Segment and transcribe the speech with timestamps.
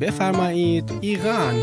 [0.00, 1.54] بفرمایید ایران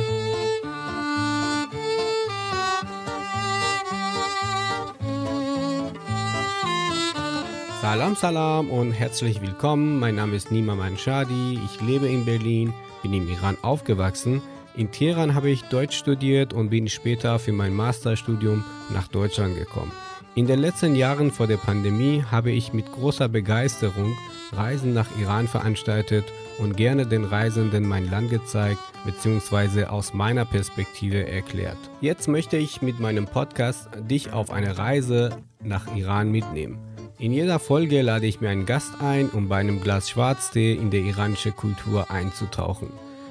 [7.82, 10.00] Salam Salam und herzlich willkommen.
[10.00, 11.60] Mein Name ist Nima Manshadi.
[11.66, 14.42] Ich lebe in Berlin, bin im Iran aufgewachsen.
[14.76, 18.64] In Teheran habe ich Deutsch studiert und bin später für mein Masterstudium
[18.94, 19.92] nach Deutschland gekommen.
[20.36, 24.18] In den letzten Jahren vor der Pandemie habe ich mit großer Begeisterung
[24.54, 26.26] Reisen nach Iran veranstaltet
[26.59, 29.85] und gerne den Reisenden mein Land gezeigt bzw.
[29.85, 31.79] aus meiner Perspektive erklärt.
[32.01, 35.31] Jetzt möchte ich mit meinem Podcast dich auf eine Reise
[35.63, 36.79] nach Iran mitnehmen.
[37.19, 40.91] In jeder Folge lade ich mir einen Gast ein, um bei einem Glas Schwarztee in
[40.91, 42.89] die iranische Kultur einzutauchen.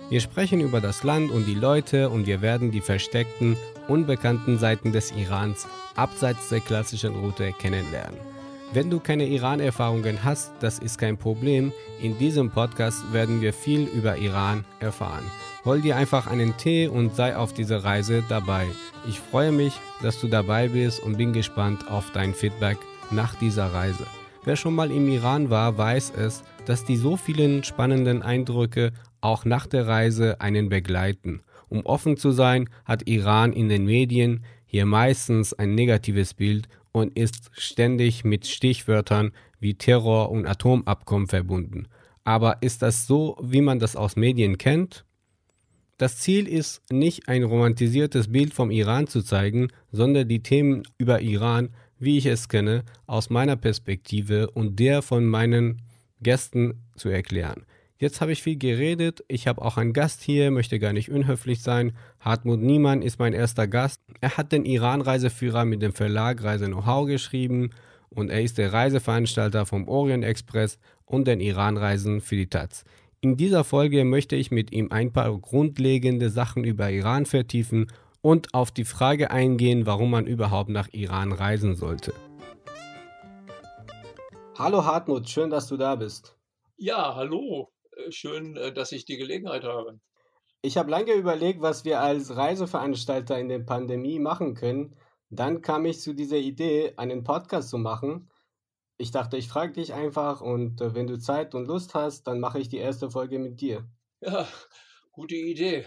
[0.10, 3.58] Wir sprechen über das Land und die Leute und wir werden die versteckten,
[3.88, 8.18] unbekannten Seiten des Irans abseits der klassischen Route kennenlernen.
[8.74, 11.72] Wenn du keine Iran-Erfahrungen hast, das ist kein Problem.
[12.02, 15.24] In diesem Podcast werden wir viel über Iran erfahren.
[15.64, 18.66] Hol dir einfach einen Tee und sei auf dieser Reise dabei.
[19.08, 22.78] Ich freue mich, dass du dabei bist und bin gespannt auf dein Feedback
[23.10, 24.06] nach dieser Reise.
[24.44, 29.46] Wer schon mal im Iran war, weiß es, dass die so vielen spannenden Eindrücke auch
[29.46, 31.42] nach der Reise einen begleiten.
[31.70, 37.18] Um offen zu sein, hat Iran in den Medien hier meistens ein negatives Bild und
[37.18, 41.88] ist ständig mit Stichwörtern wie Terror und Atomabkommen verbunden.
[42.24, 45.06] Aber ist das so, wie man das aus Medien kennt?
[45.98, 51.22] Das Ziel ist nicht ein romantisiertes Bild vom Iran zu zeigen, sondern die Themen über
[51.22, 55.82] Iran, wie ich es kenne, aus meiner Perspektive und der von meinen
[56.22, 57.66] Gästen zu erklären.
[58.00, 59.24] Jetzt habe ich viel geredet.
[59.28, 61.94] Ich habe auch einen Gast hier, möchte gar nicht unhöflich sein.
[62.20, 64.02] Hartmut Niemann ist mein erster Gast.
[64.22, 67.72] Er hat den Iran-Reiseführer mit dem Verlag Reise Know-how geschrieben
[68.10, 72.84] und er ist der Reiseveranstalter vom Orient Express und den Iran-Reisen für die Taz.
[73.20, 77.88] In dieser Folge möchte ich mit ihm ein paar grundlegende Sachen über Iran vertiefen
[78.22, 82.14] und auf die Frage eingehen, warum man überhaupt nach Iran reisen sollte.
[84.56, 86.36] Hallo Hartmut, schön, dass du da bist.
[86.78, 87.72] Ja, hallo.
[87.98, 90.00] Äh, schön, äh, dass ich die Gelegenheit habe.
[90.62, 94.96] Ich habe lange überlegt, was wir als Reiseveranstalter in der Pandemie machen können.
[95.30, 98.30] Dann kam ich zu dieser Idee, einen Podcast zu machen.
[98.98, 102.40] Ich dachte, ich frage dich einfach und äh, wenn du Zeit und Lust hast, dann
[102.40, 103.88] mache ich die erste Folge mit dir.
[104.22, 104.48] Ja,
[105.12, 105.86] gute Idee.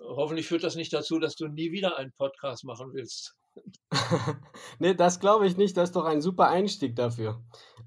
[0.00, 3.36] Hoffentlich führt das nicht dazu, dass du nie wieder einen Podcast machen willst.
[4.78, 5.76] nee, das glaube ich nicht.
[5.76, 7.42] Das ist doch ein super Einstieg dafür.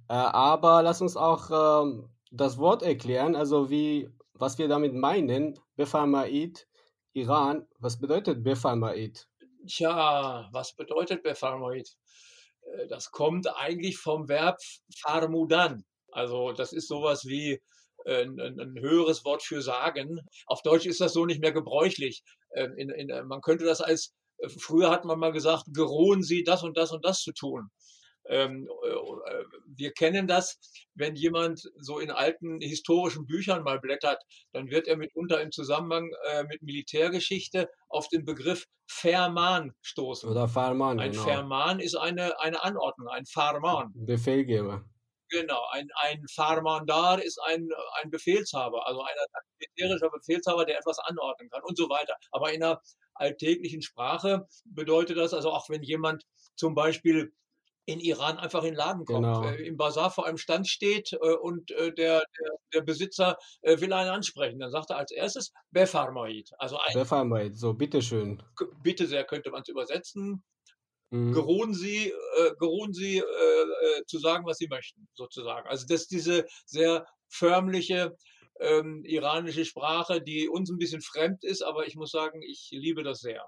[0.07, 5.59] Äh, aber lass uns auch ähm, das Wort erklären, also wie, was wir damit meinen.
[5.75, 6.67] Befarmaid,
[7.13, 7.67] Iran.
[7.79, 9.27] Was bedeutet Befarmaid?
[9.67, 11.89] Tja, was bedeutet Befarmaid?
[12.61, 14.57] Äh, das kommt eigentlich vom Verb
[14.97, 15.83] farmudan.
[16.11, 17.61] Also das ist sowas wie
[18.05, 20.19] äh, ein, ein, höheres Wort für sagen.
[20.47, 22.23] Auf Deutsch ist das so nicht mehr gebräuchlich.
[22.55, 26.43] Ähm, in, in, man könnte das als, äh, früher hat man mal gesagt, geruhen Sie
[26.43, 27.69] das und das und das zu tun.
[28.27, 30.59] Ähm, äh, wir kennen das,
[30.95, 34.21] wenn jemand so in alten historischen Büchern mal blättert,
[34.51, 40.29] dann wird er mitunter im Zusammenhang äh, mit Militärgeschichte auf den Begriff Ferman stoßen.
[40.29, 40.99] Oder Farman.
[40.99, 41.23] Ein genau.
[41.23, 43.91] Ferman ist eine, eine Anordnung, ein Farman.
[43.93, 44.83] Befehlgeber.
[45.29, 47.67] Genau, ein, ein Farmandar ist ein,
[48.01, 49.15] ein Befehlshaber, also ein
[49.59, 52.15] militärischer Befehlshaber, der etwas anordnen kann und so weiter.
[52.31, 52.79] Aber in einer
[53.15, 56.23] alltäglichen Sprache bedeutet das also auch, wenn jemand
[56.55, 57.33] zum Beispiel
[57.85, 59.43] in Iran einfach in den Laden kommt, genau.
[59.45, 63.79] äh, im Bazar vor einem Stand steht äh, und äh, der, der, der, Besitzer äh,
[63.79, 64.59] will einen ansprechen.
[64.59, 66.51] Dann sagt er als erstes Befarmaid.
[66.57, 68.41] Also ein, Befarmaid, so bitteschön.
[68.81, 70.43] Bitte sehr, könnte man es übersetzen.
[71.11, 71.33] Mhm.
[71.33, 75.67] Geruhen Sie, äh, geruhen Sie äh, zu sagen, was Sie möchten, sozusagen.
[75.69, 78.15] Also das ist diese sehr förmliche
[78.59, 83.03] ähm, iranische Sprache, die uns ein bisschen fremd ist, aber ich muss sagen, ich liebe
[83.03, 83.45] das sehr.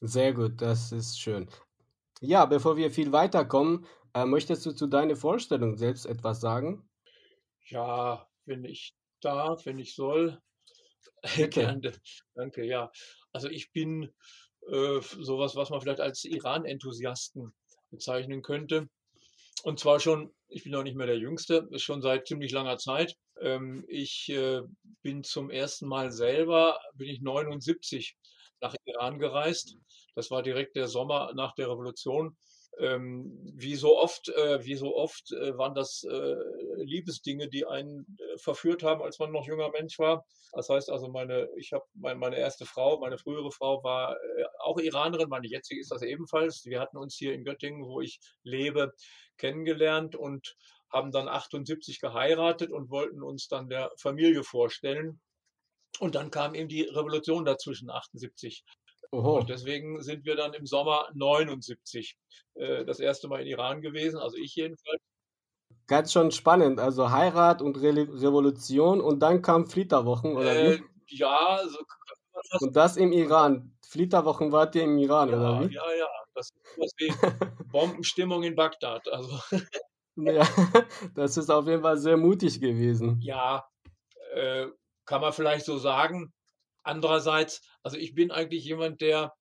[0.00, 1.48] Sehr gut, das ist schön.
[2.24, 3.84] Ja, bevor wir viel weiterkommen,
[4.14, 6.88] äh, möchtest du zu deiner Vorstellung selbst etwas sagen?
[7.66, 10.40] Ja, wenn ich darf, wenn ich soll.
[11.50, 11.92] Gerne.
[12.36, 12.92] Danke, ja.
[13.32, 14.12] Also ich bin
[14.68, 17.52] äh, sowas, was man vielleicht als Iran-Enthusiasten
[17.90, 18.88] bezeichnen könnte.
[19.64, 22.78] Und zwar schon, ich bin noch nicht mehr der Jüngste, ist schon seit ziemlich langer
[22.78, 23.16] Zeit.
[23.40, 24.60] Ähm, ich äh,
[25.02, 28.16] bin zum ersten Mal selber, bin ich 79
[28.62, 29.76] nach Iran gereist.
[30.14, 32.36] Das war direkt der Sommer nach der Revolution.
[32.78, 36.36] Ähm, wie so oft, äh, wie so oft äh, waren das äh,
[36.78, 40.24] Liebesdinge, die einen äh, verführt haben, als man noch junger Mensch war.
[40.52, 44.44] Das heißt also, meine, ich habe mein, meine erste Frau, meine frühere Frau war äh,
[44.60, 46.64] auch Iranerin, meine jetzige ist das ebenfalls.
[46.64, 48.92] Wir hatten uns hier in Göttingen, wo ich lebe,
[49.36, 50.56] kennengelernt und
[50.90, 55.20] haben dann 78 geheiratet und wollten uns dann der Familie vorstellen.
[55.98, 58.64] Und dann kam eben die Revolution dazwischen, 78.
[59.12, 59.40] Oho.
[59.40, 62.16] Und deswegen sind wir dann im Sommer 79
[62.54, 65.00] äh, das erste Mal in Iran gewesen, also ich jedenfalls.
[65.86, 71.16] Ganz schon spannend, also Heirat und Re Revolution und dann kam Flitterwochen, oder äh, wie?
[71.16, 71.78] Ja, so
[72.64, 73.76] Und das im Iran.
[73.86, 75.74] Flitterwochen wart ihr im Iran, ja, oder wie?
[75.74, 77.12] Ja, ja, das ist wie
[77.72, 79.06] Bombenstimmung in Bagdad.
[79.12, 79.38] Also.
[80.16, 80.46] ja,
[81.14, 83.20] das ist auf jeden Fall sehr mutig gewesen.
[83.20, 83.68] Ja,
[84.34, 84.68] äh,
[85.12, 86.32] kann man vielleicht so sagen.
[86.84, 89.34] Andererseits, also ich bin eigentlich jemand, der,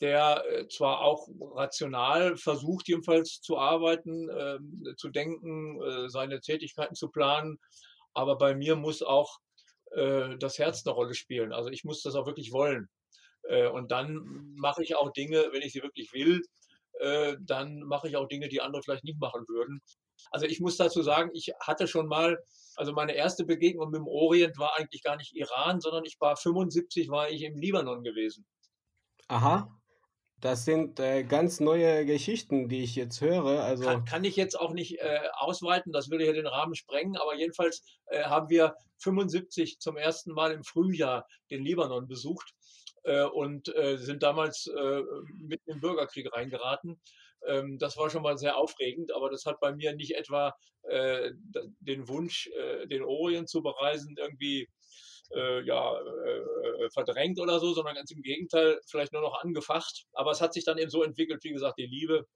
[0.00, 4.58] der äh, zwar auch rational versucht, jedenfalls zu arbeiten, äh,
[4.96, 7.60] zu denken, äh, seine Tätigkeiten zu planen,
[8.12, 9.38] aber bei mir muss auch
[9.92, 11.52] äh, das Herz eine Rolle spielen.
[11.52, 12.88] Also ich muss das auch wirklich wollen.
[13.44, 14.20] Äh, und dann
[14.56, 16.42] mache ich auch Dinge, wenn ich sie wirklich will,
[16.98, 19.80] äh, dann mache ich auch Dinge, die andere vielleicht nicht machen würden.
[20.30, 22.38] Also ich muss dazu sagen, ich hatte schon mal,
[22.76, 26.36] also meine erste Begegnung mit dem Orient war eigentlich gar nicht Iran, sondern ich war
[26.36, 28.46] 75, war ich im Libanon gewesen.
[29.28, 29.68] Aha.
[30.40, 33.62] Das sind äh, ganz neue Geschichten, die ich jetzt höre.
[33.62, 37.16] Also kann, kann ich jetzt auch nicht äh, ausweiten, das würde ja den Rahmen sprengen,
[37.16, 42.52] aber jedenfalls äh, haben wir 75 zum ersten Mal im Frühjahr den Libanon besucht
[43.04, 45.02] äh, und äh, sind damals äh,
[45.38, 47.00] mitten im Bürgerkrieg reingeraten.
[47.46, 51.32] Ähm, das war schon mal sehr aufregend, aber das hat bei mir nicht etwa äh,
[51.80, 54.68] den Wunsch, äh, den Orient zu bereisen, irgendwie
[55.34, 60.04] äh, ja, äh, verdrängt oder so, sondern ganz im Gegenteil, vielleicht nur noch angefacht.
[60.12, 62.26] Aber es hat sich dann eben so entwickelt, wie gesagt, die Liebe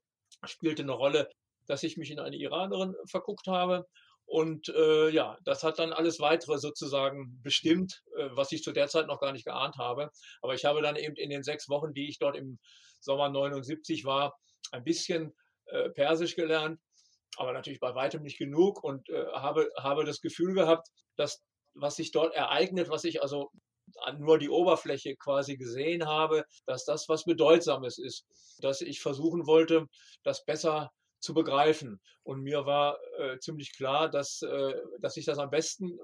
[0.45, 1.29] spielte eine Rolle,
[1.67, 3.85] dass ich mich in eine Iranerin verguckt habe.
[4.25, 8.87] Und äh, ja, das hat dann alles weitere sozusagen bestimmt, äh, was ich zu der
[8.87, 10.09] Zeit noch gar nicht geahnt habe.
[10.41, 12.59] Aber ich habe dann eben in den sechs Wochen, die ich dort im
[12.99, 14.37] Sommer 79 war,
[14.71, 15.33] ein bisschen
[15.65, 16.79] äh, Persisch gelernt,
[17.37, 21.41] aber natürlich bei weitem nicht genug und äh, habe, habe das Gefühl gehabt, dass
[21.75, 23.51] was sich dort ereignet, was ich also
[24.17, 28.25] nur die Oberfläche quasi gesehen habe, dass das was Bedeutsames ist,
[28.61, 29.87] dass ich versuchen wollte,
[30.23, 31.99] das besser zu begreifen.
[32.23, 35.97] Und mir war äh, ziemlich klar, dass, äh, dass ich das am besten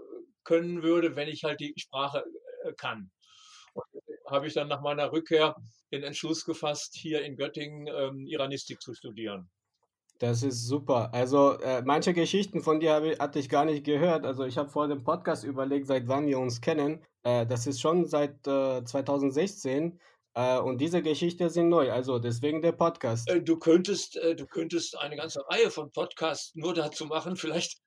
[0.44, 2.24] können würde, wenn ich halt die Sprache
[2.64, 3.12] äh, kann.
[4.30, 5.56] Habe ich dann nach meiner Rückkehr
[5.92, 9.50] den Entschluss gefasst, hier in Göttingen ähm, Iranistik zu studieren.
[10.20, 11.14] Das ist super.
[11.14, 14.26] Also äh, manche Geschichten von dir habe, hatte ich gar nicht gehört.
[14.26, 17.04] Also ich habe vor dem Podcast überlegt, seit wann wir uns kennen.
[17.24, 20.00] Äh, das ist schon seit äh, 2016.
[20.34, 21.92] Äh, und diese Geschichten sind neu.
[21.92, 23.30] Also deswegen der Podcast.
[23.30, 27.36] Äh, du könntest, äh, du könntest eine ganze Reihe von Podcasts nur dazu machen.
[27.36, 27.80] Vielleicht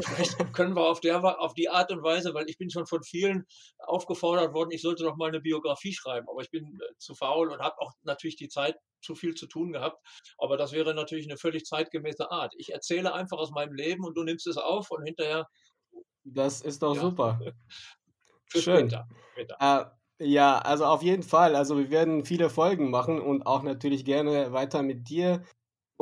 [0.00, 3.02] Vielleicht können wir auf, der, auf die Art und Weise, weil ich bin schon von
[3.04, 3.46] vielen
[3.78, 7.50] aufgefordert worden, ich sollte doch mal eine Biografie schreiben, aber ich bin äh, zu faul
[7.50, 10.04] und habe auch natürlich die Zeit zu viel zu tun gehabt.
[10.38, 12.54] Aber das wäre natürlich eine völlig zeitgemäße Art.
[12.56, 15.48] Ich erzähle einfach aus meinem Leben und du nimmst es auf und hinterher.
[16.24, 17.00] Das ist doch ja.
[17.00, 17.40] super.
[18.48, 18.88] Schön.
[18.88, 19.08] Später.
[19.32, 19.56] Später.
[19.60, 21.54] Äh, ja, also auf jeden Fall.
[21.54, 25.44] Also wir werden viele Folgen machen und auch natürlich gerne weiter mit dir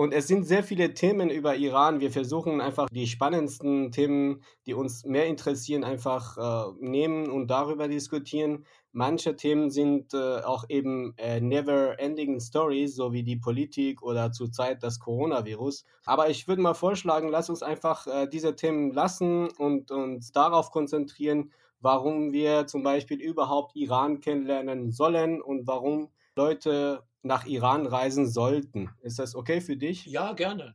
[0.02, 2.00] und es sind sehr viele Themen über Iran.
[2.00, 7.86] Wir versuchen einfach die spannendsten Themen, die uns mehr interessieren, einfach äh, nehmen und darüber
[7.86, 8.66] diskutieren.
[8.90, 14.82] Manche Themen sind äh, auch eben äh, never-ending Stories, so wie die Politik oder zurzeit
[14.82, 15.84] das Coronavirus.
[16.04, 20.72] Aber ich würde mal vorschlagen, lass uns einfach äh, diese Themen lassen und uns darauf
[20.72, 28.28] konzentrieren, warum wir zum Beispiel überhaupt Iran kennenlernen sollen und warum Leute nach Iran reisen
[28.28, 28.90] sollten.
[29.00, 30.06] Ist das okay für dich?
[30.06, 30.74] Ja, gerne.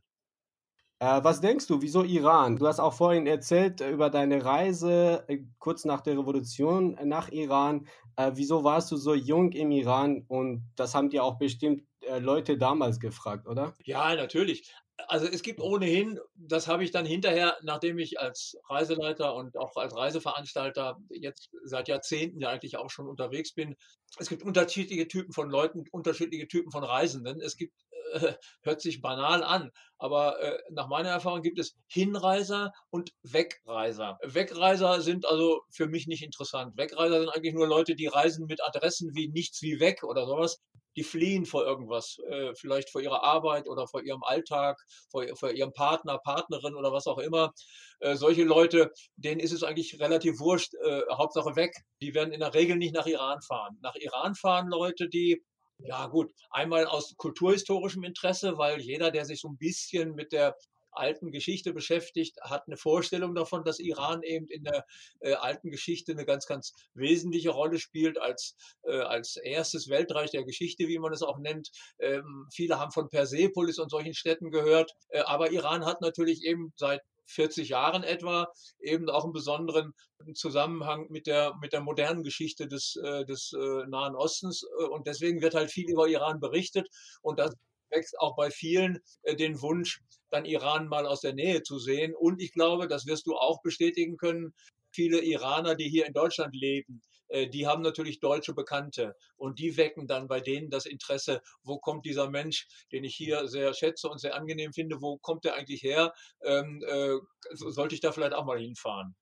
[1.00, 2.56] Äh, was denkst du, wieso Iran?
[2.56, 7.28] Du hast auch vorhin erzählt äh, über deine Reise äh, kurz nach der Revolution nach
[7.30, 7.86] Iran.
[8.16, 10.24] Äh, wieso warst du so jung im Iran?
[10.26, 13.74] Und das haben dir auch bestimmt äh, Leute damals gefragt, oder?
[13.84, 14.74] Ja, natürlich
[15.06, 19.76] also es gibt ohnehin, das habe ich dann hinterher, nachdem ich als Reiseleiter und auch
[19.76, 23.76] als Reiseveranstalter jetzt seit Jahrzehnten ja eigentlich auch schon unterwegs bin,
[24.18, 27.40] es gibt unterschiedliche Typen von Leuten, unterschiedliche Typen von Reisenden.
[27.40, 27.74] Es gibt,
[28.12, 34.18] äh, hört sich banal an, aber äh, nach meiner Erfahrung gibt es Hinreiser und Wegreiser.
[34.22, 36.76] Wegreiser sind also für mich nicht interessant.
[36.76, 40.58] Wegreiser sind eigentlich nur Leute, die reisen mit Adressen wie nichts wie weg oder sowas
[40.98, 44.76] die fliehen vor irgendwas, äh, vielleicht vor ihrer Arbeit oder vor ihrem Alltag,
[45.10, 47.52] vor, vor ihrem Partner, Partnerin oder was auch immer.
[48.00, 51.72] Äh, solche Leute, denen ist es eigentlich relativ wurscht, äh, Hauptsache weg.
[52.00, 53.78] Die werden in der Regel nicht nach Iran fahren.
[53.80, 55.40] Nach Iran fahren Leute, die
[55.78, 60.56] ja gut, einmal aus kulturhistorischem Interesse, weil jeder, der sich so ein bisschen mit der
[60.90, 64.84] alten Geschichte beschäftigt, hat eine Vorstellung davon, dass Iran eben in der
[65.20, 70.44] äh, alten Geschichte eine ganz, ganz wesentliche Rolle spielt als, äh, als erstes Weltreich der
[70.44, 71.70] Geschichte, wie man es auch nennt.
[71.98, 76.72] Ähm, viele haben von Persepolis und solchen Städten gehört, äh, aber Iran hat natürlich eben
[76.76, 78.48] seit 40 Jahren etwa
[78.80, 79.92] eben auch einen besonderen
[80.34, 84.64] Zusammenhang mit der, mit der modernen Geschichte des, äh, des äh, Nahen Ostens.
[84.80, 86.88] Äh, und deswegen wird halt viel über Iran berichtet.
[87.22, 87.54] Und das
[87.90, 88.98] wächst auch bei vielen
[89.38, 92.14] den Wunsch, dann Iran mal aus der Nähe zu sehen.
[92.14, 94.52] Und ich glaube, das wirst du auch bestätigen können,
[94.98, 99.76] viele Iraner, die hier in Deutschland leben, äh, die haben natürlich deutsche Bekannte und die
[99.76, 104.08] wecken dann bei denen das Interesse, wo kommt dieser Mensch, den ich hier sehr schätze
[104.08, 106.12] und sehr angenehm finde, wo kommt der eigentlich her?
[106.42, 107.14] Ähm, äh,
[107.52, 109.14] sollte ich da vielleicht auch mal hinfahren?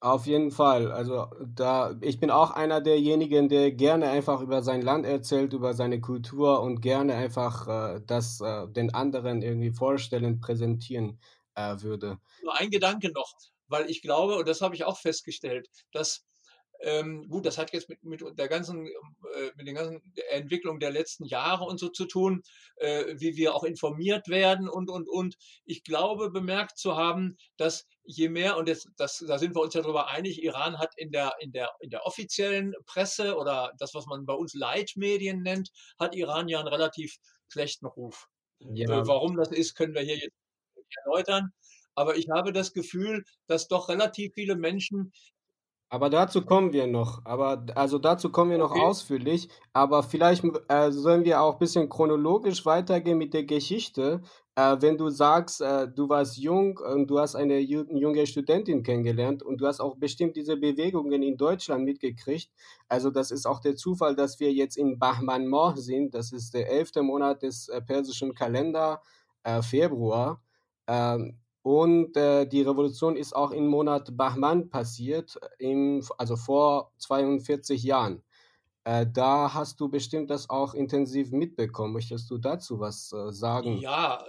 [0.00, 0.90] Auf jeden Fall.
[0.90, 5.74] Also da, ich bin auch einer derjenigen, der gerne einfach über sein Land erzählt, über
[5.74, 11.20] seine Kultur und gerne einfach äh, das äh, den anderen irgendwie vorstellen, präsentieren
[11.54, 12.18] äh, würde.
[12.42, 13.32] Nur ein Gedanke noch,
[13.72, 16.24] weil ich glaube, und das habe ich auch festgestellt, dass
[16.82, 20.90] ähm, gut, das hat jetzt mit, mit der ganzen, äh, mit den ganzen Entwicklung der
[20.90, 22.42] letzten Jahre und so zu tun,
[22.76, 25.36] äh, wie wir auch informiert werden und, und, und.
[25.64, 29.74] Ich glaube, bemerkt zu haben, dass je mehr, und das, das, da sind wir uns
[29.74, 33.94] ja darüber einig, Iran hat in der, in, der, in der offiziellen Presse oder das,
[33.94, 37.16] was man bei uns Leitmedien nennt, hat Iran ja einen relativ
[37.48, 38.26] schlechten Ruf.
[38.58, 39.02] Ja.
[39.02, 40.36] Äh, warum das ist, können wir hier jetzt
[41.04, 41.52] erläutern.
[41.94, 45.12] Aber ich habe das Gefühl, dass doch relativ viele Menschen
[45.92, 47.20] aber dazu kommen wir noch.
[47.26, 48.80] Aber also dazu kommen wir noch okay.
[48.80, 49.50] ausführlich.
[49.74, 54.22] Aber vielleicht äh, sollen wir auch ein bisschen chronologisch weitergehen mit der Geschichte.
[54.54, 59.42] Äh, wenn du sagst, äh, du warst jung und du hast eine junge Studentin kennengelernt
[59.42, 62.50] und du hast auch bestimmt diese Bewegungen in Deutschland mitgekriegt.
[62.88, 66.14] Also das ist auch der Zufall, dass wir jetzt in Bahman Moh sind.
[66.14, 69.02] Das ist der elfte Monat des äh, persischen Kalender,
[69.42, 70.42] äh, Februar.
[70.86, 77.82] Ähm, und äh, die Revolution ist auch im Monat Bahman passiert, im, also vor 42
[77.84, 78.22] Jahren.
[78.84, 81.92] Äh, da hast du bestimmt das auch intensiv mitbekommen.
[81.92, 83.78] Möchtest du dazu was äh, sagen?
[83.78, 84.24] Ja,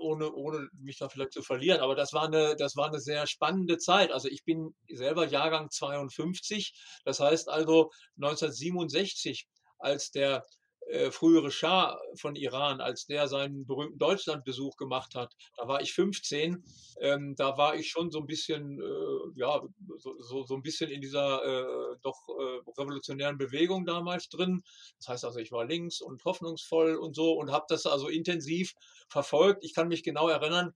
[0.00, 3.28] ohne, ohne mich da vielleicht zu verlieren, aber das war, eine, das war eine sehr
[3.28, 4.10] spannende Zeit.
[4.10, 6.74] Also ich bin selber Jahrgang 52,
[7.04, 9.46] das heißt also 1967,
[9.78, 10.44] als der
[10.88, 15.92] äh, frühere Schah von Iran, als der seinen berühmten Deutschlandbesuch gemacht hat, da war ich
[15.94, 16.64] 15,
[17.00, 19.62] ähm, da war ich schon so ein bisschen, äh, ja,
[19.98, 24.62] so, so, so, ein bisschen in dieser äh, doch äh, revolutionären Bewegung damals drin.
[24.98, 28.74] Das heißt also, ich war links und hoffnungsvoll und so und habe das also intensiv
[29.08, 29.64] verfolgt.
[29.64, 30.74] Ich kann mich genau erinnern,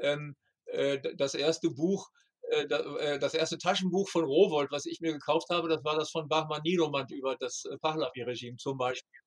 [0.00, 0.36] ähm,
[0.66, 2.10] äh, das erste Buch,
[3.20, 6.62] das erste Taschenbuch von Rowold, was ich mir gekauft habe, das war das von Bahman
[6.64, 9.20] Nidomand über das Pahlavi-Regime zum Beispiel.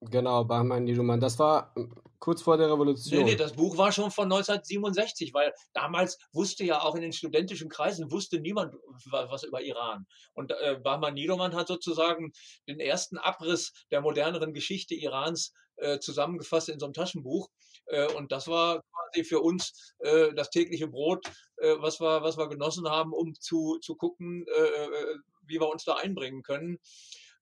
[0.00, 1.20] Genau, Bahman Nijuman.
[1.20, 3.18] Das war hm, kurz vor der Revolution.
[3.18, 7.12] Nee, nee, das Buch war schon von 1967, weil damals wusste ja auch in den
[7.12, 8.74] studentischen Kreisen, wusste niemand
[9.10, 10.06] was über Iran.
[10.32, 12.32] Und äh, Bahman Nidoman hat sozusagen
[12.66, 17.50] den ersten Abriss der moderneren Geschichte Irans äh, zusammengefasst in so einem Taschenbuch.
[17.86, 21.26] Äh, und das war quasi für uns äh, das tägliche Brot,
[21.58, 25.16] äh, was, wir, was wir genossen haben, um zu, zu gucken, äh, äh,
[25.46, 26.78] wie wir uns da einbringen können.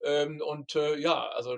[0.03, 1.57] Ähm, und äh, ja, also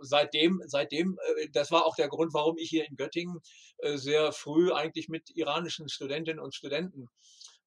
[0.00, 3.40] seitdem, seitdem, äh, das war auch der Grund, warum ich hier in Göttingen
[3.78, 7.08] äh, sehr früh eigentlich mit iranischen Studentinnen und Studenten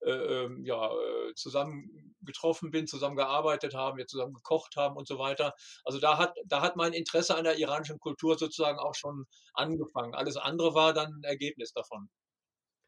[0.05, 5.07] äh, ähm, ja, äh, zusammen getroffen bin, zusammen gearbeitet haben, wir zusammen gekocht haben und
[5.07, 5.53] so weiter.
[5.85, 10.13] Also da hat, da hat mein Interesse an der iranischen Kultur sozusagen auch schon angefangen.
[10.13, 12.09] Alles andere war dann ein Ergebnis davon.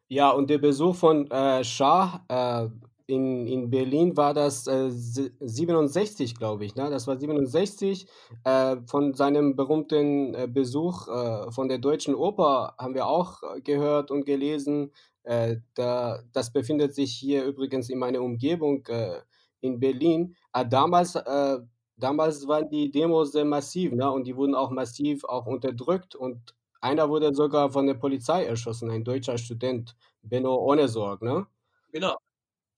[0.07, 2.69] Ja, und der Besuch von äh, Shah äh,
[3.07, 6.75] in, in Berlin war das äh, 67, glaube ich.
[6.75, 6.89] Ne?
[6.89, 8.07] Das war 67.
[8.43, 13.61] Äh, von seinem berühmten äh, Besuch äh, von der Deutschen Oper haben wir auch äh,
[13.61, 14.91] gehört und gelesen.
[15.23, 18.87] Äh, da, das befindet sich hier übrigens in meiner Umgebung
[19.61, 20.35] in Berlin.
[20.69, 21.17] damals,
[21.97, 24.11] damals waren die Demos sehr massiv ne?
[24.11, 26.13] und die wurden auch massiv auch unterdrückt.
[26.15, 31.23] Und einer wurde sogar von der Polizei erschossen, ein deutscher Student, Benno Ohnesorg.
[31.23, 31.47] Ne?
[31.91, 32.15] Genau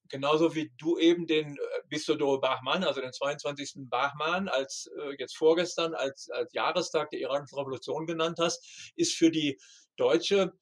[0.09, 3.89] genauso wie du eben den äh, Bistodor Bahman, also den 22.
[3.89, 9.31] Bahman, als äh, jetzt vorgestern als, als Jahrestag der iranischen Revolution genannt hast, ist für
[9.31, 9.59] die
[9.95, 10.53] deutsche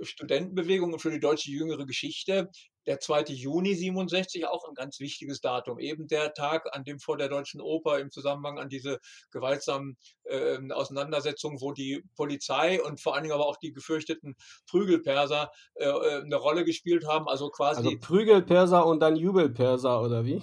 [0.00, 2.50] äh, Studentenbewegung und für die deutsche jüngere Geschichte
[2.88, 3.24] der 2.
[3.34, 5.78] Juni 67 auch ein ganz wichtiges Datum.
[5.78, 8.98] Eben der Tag, an dem vor der Deutschen Oper im Zusammenhang an diese
[9.30, 15.50] gewaltsamen äh, Auseinandersetzungen, wo die Polizei und vor allen Dingen aber auch die gefürchteten Prügelperser
[15.74, 17.28] äh, äh eine Rolle gespielt haben.
[17.28, 17.86] Also quasi.
[17.86, 20.42] Also Prügelperser und dann Jubelperser oder wie?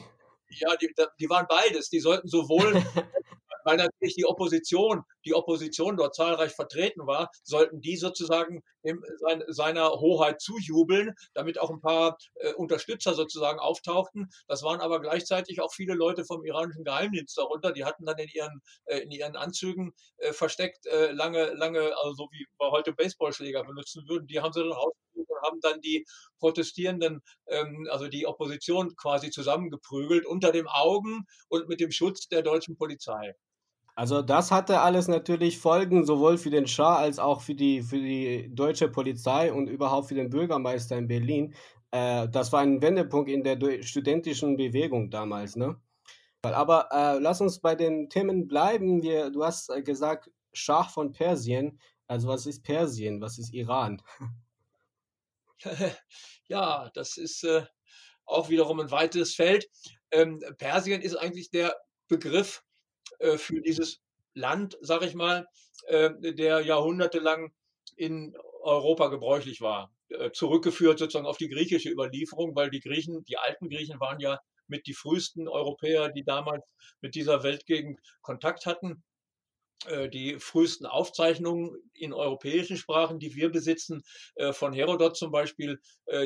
[0.50, 1.90] Ja, die, die waren beides.
[1.90, 2.76] Die sollten sowohl
[3.66, 8.62] weil natürlich die Opposition die Opposition dort zahlreich vertreten war, sollten die sozusagen
[9.18, 14.30] sein, seiner Hoheit zujubeln, damit auch ein paar äh, Unterstützer sozusagen auftauchten.
[14.48, 18.30] Das waren aber gleichzeitig auch viele Leute vom iranischen Geheimdienst darunter, die hatten dann in
[18.30, 22.94] ihren, äh, in ihren Anzügen äh, versteckt äh, lange, lange, also so wie wir heute
[22.94, 26.06] Baseballschläger benutzen würden, die haben sie dann rausgeholt und haben dann die
[26.40, 32.44] Protestierenden, ähm, also die Opposition quasi zusammengeprügelt unter dem Augen und mit dem Schutz der
[32.44, 33.34] deutschen Polizei.
[33.96, 37.98] Also das hatte alles natürlich Folgen sowohl für den Schah als auch für die, für
[37.98, 41.56] die deutsche Polizei und überhaupt für den Bürgermeister in Berlin.
[41.92, 45.56] Äh, das war ein Wendepunkt in der studentischen Bewegung damals.
[45.56, 45.80] Ne?
[46.42, 49.02] Aber äh, lass uns bei den Themen bleiben.
[49.02, 51.80] Wir, du hast äh, gesagt, Schah von Persien.
[52.08, 53.22] Also was ist Persien?
[53.22, 54.02] Was ist Iran?
[56.48, 57.66] ja, das ist äh,
[58.26, 59.70] auch wiederum ein weites Feld.
[60.12, 61.76] Ähm, Persien ist eigentlich der
[62.10, 62.65] Begriff
[63.20, 64.02] äh, für dieses
[64.34, 65.48] Land, sag ich mal,
[65.88, 67.54] äh, der jahrhundertelang
[67.96, 69.92] in Europa gebräuchlich war.
[70.10, 74.40] Äh, zurückgeführt sozusagen auf die griechische Überlieferung, weil die Griechen, die alten Griechen waren ja
[74.68, 76.64] mit die frühesten Europäer, die damals
[77.02, 79.04] mit dieser Weltgegend Kontakt hatten.
[80.14, 84.02] Die frühesten Aufzeichnungen in europäischen Sprachen, die wir besitzen,
[84.54, 85.80] von Herodot zum Beispiel,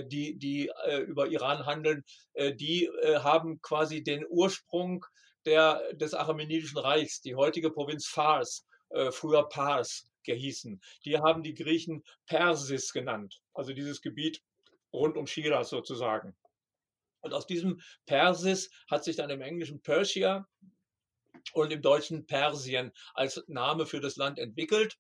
[0.05, 0.71] die, die
[1.07, 2.05] über Iran handeln,
[2.37, 5.03] die haben quasi den Ursprung
[5.45, 8.65] der, des Achämenidischen Reichs, die heutige Provinz Fars,
[9.11, 10.81] früher Pars gehießen.
[11.05, 14.41] Die haben die Griechen Persis genannt, also dieses Gebiet
[14.91, 16.35] rund um Shiraz sozusagen.
[17.21, 20.47] Und aus diesem Persis hat sich dann im Englischen Persia
[21.53, 24.97] und im Deutschen Persien als Name für das Land entwickelt.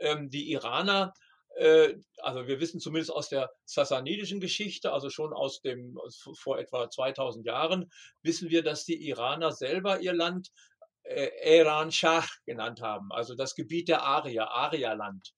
[0.00, 1.25] Ähm, die Iraner äh,
[1.58, 5.98] also wir wissen zumindest aus der sassanidischen Geschichte, also schon aus dem
[6.38, 7.90] vor etwa 2000 Jahren,
[8.22, 10.50] wissen wir, dass die Iraner selber ihr Land
[11.06, 15.32] äh, Iran Shah genannt haben, also das Gebiet der Arier, Arierland.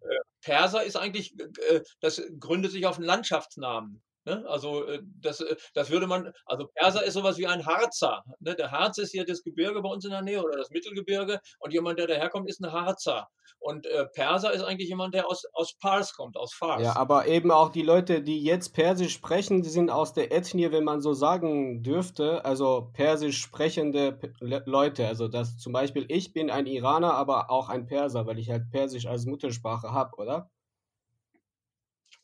[0.00, 4.02] Äh, Perser ist eigentlich, äh, das gründet sich auf einen Landschaftsnamen.
[4.26, 4.44] Ne?
[4.48, 8.24] Also äh, das, äh, das würde man, also Perser ist sowas wie ein Harzer.
[8.40, 8.56] Ne?
[8.56, 11.72] Der Harz ist hier das Gebirge bei uns in der Nähe oder das Mittelgebirge und
[11.72, 13.28] jemand, der daherkommt, ist ein Harzer.
[13.60, 16.82] Und äh, Perser ist eigentlich jemand, der aus, aus Pars kommt, aus Fars.
[16.82, 20.72] Ja, aber eben auch die Leute, die jetzt Persisch sprechen, die sind aus der Ethnie,
[20.72, 25.06] wenn man so sagen dürfte, also Persisch sprechende Leute.
[25.06, 28.70] Also das zum Beispiel, ich bin ein Iraner, aber auch ein Perser, weil ich halt
[28.70, 30.50] Persisch als Muttersprache habe, oder?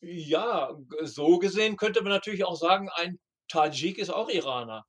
[0.03, 4.85] Ja, so gesehen könnte man natürlich auch sagen, ein Tajik ist auch Iraner,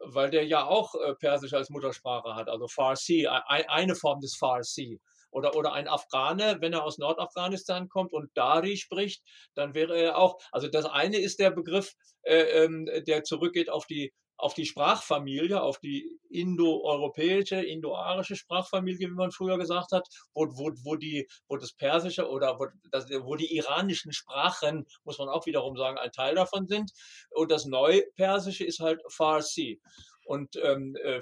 [0.00, 5.00] weil der ja auch äh, Persisch als Muttersprache hat, also Farsi, eine Form des Farsi.
[5.30, 9.22] Oder, oder ein Afghane, wenn er aus Nordafghanistan kommt und Dari spricht,
[9.54, 13.86] dann wäre er auch, also das eine ist der Begriff, äh, ähm, der zurückgeht auf
[13.86, 20.46] die auf die Sprachfamilie, auf die indoeuropäische, indoarische Sprachfamilie, wie man früher gesagt hat, wo,
[20.56, 25.28] wo, wo, die, wo das Persische oder wo, das, wo die iranischen Sprachen, muss man
[25.28, 26.90] auch wiederum sagen, ein Teil davon sind.
[27.30, 29.80] Und das Neupersische ist halt Farsi.
[30.24, 31.20] Und ähm, äh,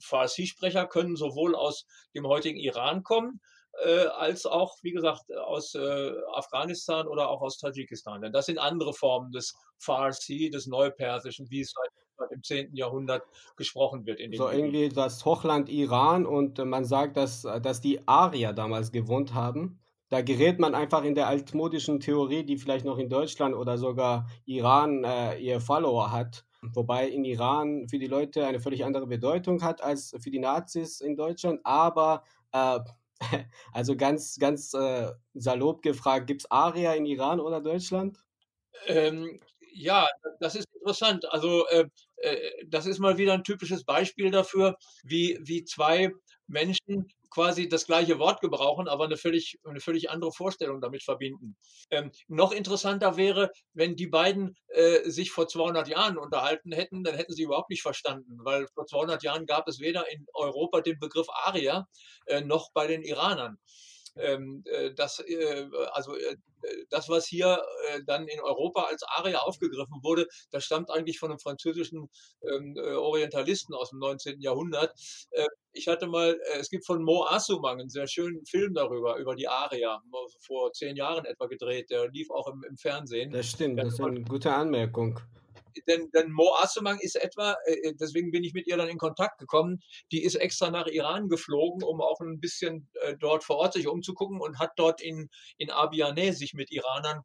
[0.00, 3.40] Farsi-Sprecher können sowohl aus dem heutigen Iran kommen,
[3.82, 8.22] äh, als auch, wie gesagt, aus äh, Afghanistan oder auch aus Tadschikistan.
[8.22, 11.90] Denn das sind andere Formen des Farsi, des Neupersischen, wie es seit
[12.30, 12.74] im 10.
[12.74, 13.22] Jahrhundert
[13.56, 14.20] gesprochen wird.
[14.36, 18.92] so irgendwie das Hochland Iran und äh, man sagt, dass, äh, dass die Arier damals
[18.92, 19.80] gewohnt haben.
[20.10, 24.28] Da gerät man einfach in der altmodischen Theorie, die vielleicht noch in Deutschland oder sogar
[24.44, 26.44] Iran äh, ihr Follower hat.
[26.72, 31.00] Wobei in Iran für die Leute eine völlig andere Bedeutung hat als für die Nazis
[31.00, 31.60] in Deutschland.
[31.64, 32.22] Aber
[32.52, 32.80] äh,
[33.72, 38.18] also ganz, ganz äh, salopp gefragt, gibt es Arier in Iran oder Deutschland?
[38.86, 39.40] Ähm,
[39.74, 40.08] ja,
[40.40, 41.30] das ist interessant.
[41.32, 41.86] Also äh,
[42.18, 46.10] äh, das ist mal wieder ein typisches Beispiel dafür, wie, wie zwei
[46.46, 51.56] Menschen quasi das gleiche Wort gebrauchen, aber eine völlig, eine völlig andere Vorstellung damit verbinden.
[51.90, 57.16] Ähm, noch interessanter wäre, wenn die beiden äh, sich vor 200 Jahren unterhalten hätten, dann
[57.16, 60.98] hätten sie überhaupt nicht verstanden, weil vor 200 Jahren gab es weder in Europa den
[61.00, 61.88] Begriff Arier
[62.26, 63.58] äh, noch bei den Iranern.
[64.16, 66.36] Ähm, äh, das, äh, also äh,
[66.88, 67.62] das, was hier
[68.06, 72.08] dann in Europa als Aria aufgegriffen wurde, das stammt eigentlich von einem französischen
[72.42, 74.40] ähm, Orientalisten aus dem 19.
[74.40, 74.94] Jahrhundert.
[75.72, 79.46] ich hatte mal, es gibt von Mo Assumang einen sehr schönen Film darüber, über die
[79.46, 80.00] Aria,
[80.40, 81.90] vor zehn Jahren etwa gedreht.
[81.90, 83.30] Der lief auch im, im Fernsehen.
[83.30, 85.20] Das stimmt, das ist eine gute Anmerkung.
[85.86, 88.98] Denn, denn Mo Asumang ist etwa, äh, äh, deswegen bin ich mit ihr dann in
[88.98, 89.82] Kontakt gekommen,
[90.12, 93.86] die ist extra nach Iran geflogen, um auch ein bisschen äh, dort vor Ort sich
[93.86, 97.22] umzugucken und hat dort in, in Abiyaneh sich mit Iranern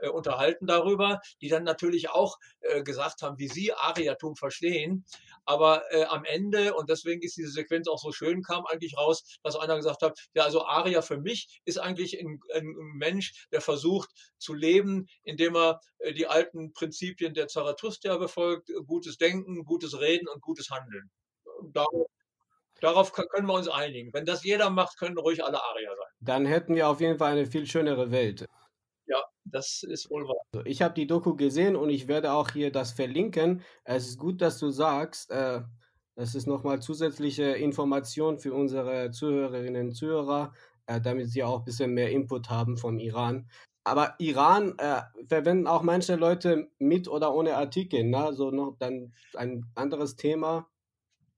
[0.00, 5.04] äh, unterhalten darüber, die dann natürlich auch äh, gesagt haben, wie sie Ariatum verstehen.
[5.44, 9.38] Aber äh, am Ende, und deswegen ist diese Sequenz auch so schön, kam eigentlich raus,
[9.42, 13.60] dass einer gesagt hat, ja, also Aria für mich ist eigentlich ein, ein Mensch, der
[13.60, 15.80] versucht zu leben, indem er
[16.14, 17.85] die alten Prinzipien der Zarathustra
[18.18, 21.10] befolgt, gutes Denken, gutes Reden und gutes Handeln.
[21.72, 22.06] Darauf,
[22.80, 24.12] darauf können wir uns einigen.
[24.12, 26.12] Wenn das jeder macht, können ruhig alle Arier sein.
[26.20, 28.46] Dann hätten wir auf jeden Fall eine viel schönere Welt.
[29.06, 30.36] Ja, das ist wohl wahr.
[30.52, 33.62] Also, ich habe die Doku gesehen und ich werde auch hier das verlinken.
[33.84, 35.62] Es ist gut, dass du sagst, äh,
[36.16, 40.52] das ist nochmal zusätzliche Information für unsere Zuhörerinnen und Zuhörer,
[40.86, 43.48] äh, damit sie auch ein bisschen mehr Input haben vom Iran.
[43.86, 48.32] Aber Iran äh, verwenden auch manche Leute mit oder ohne Artikel, ne?
[48.32, 50.68] So noch dann ein anderes Thema.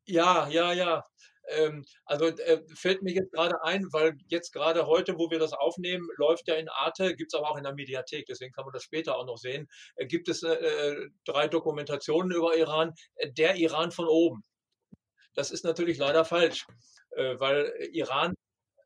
[0.06, 1.04] Ja, ja, ja.
[1.48, 5.52] Ähm, also äh, fällt mir jetzt gerade ein, weil jetzt gerade heute, wo wir das
[5.52, 8.72] aufnehmen, läuft ja in Arte, gibt es aber auch in der Mediathek, deswegen kann man
[8.72, 13.30] das später auch noch sehen, äh, gibt es äh, äh drei Dokumentationen über Iran, äh,
[13.30, 14.42] der Iran von oben.
[15.34, 16.66] Das ist natürlich leider falsch,
[17.14, 18.34] weil Iran,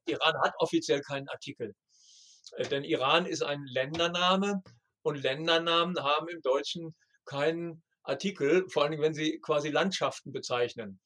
[0.07, 1.75] Iran hat offiziell keinen Artikel.
[2.71, 4.63] Denn Iran ist ein Ländername
[5.03, 11.01] und Ländernamen haben im Deutschen keinen Artikel, vor allem wenn sie quasi Landschaften bezeichnen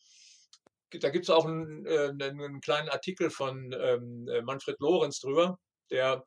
[0.91, 5.59] da gibt es auch einen, äh, einen, kleinen Artikel von ähm, äh, Manfred Lorenz drüber,
[5.91, 6.25] der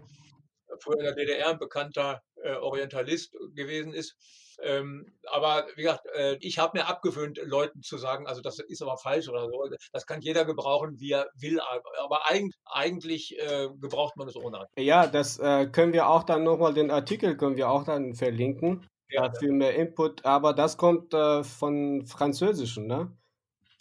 [0.79, 4.15] früher in der DDR ein bekannter äh, Orientalist gewesen ist.
[4.61, 8.81] Ähm, aber wie gesagt, äh, ich habe mir abgewöhnt, Leuten zu sagen, also das ist
[8.81, 9.69] aber falsch oder so.
[9.93, 11.59] Das kann jeder gebrauchen, wie er will.
[11.99, 14.67] Aber eigentlich, eigentlich äh, gebraucht man es ohne.
[14.77, 18.87] Ja, das äh, können wir auch dann nochmal, den Artikel können wir auch dann verlinken.
[19.11, 20.23] Ja, für mehr Input.
[20.23, 23.11] Aber das kommt von Französischen, ne?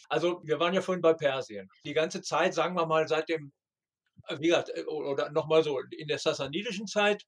[0.09, 1.69] Also wir waren ja vorhin bei Persien.
[1.85, 3.53] Die ganze Zeit, sagen wir mal, seit dem,
[4.29, 7.27] äh, wie gesagt, äh, oder nochmal so, in der sassanidischen Zeit, äh,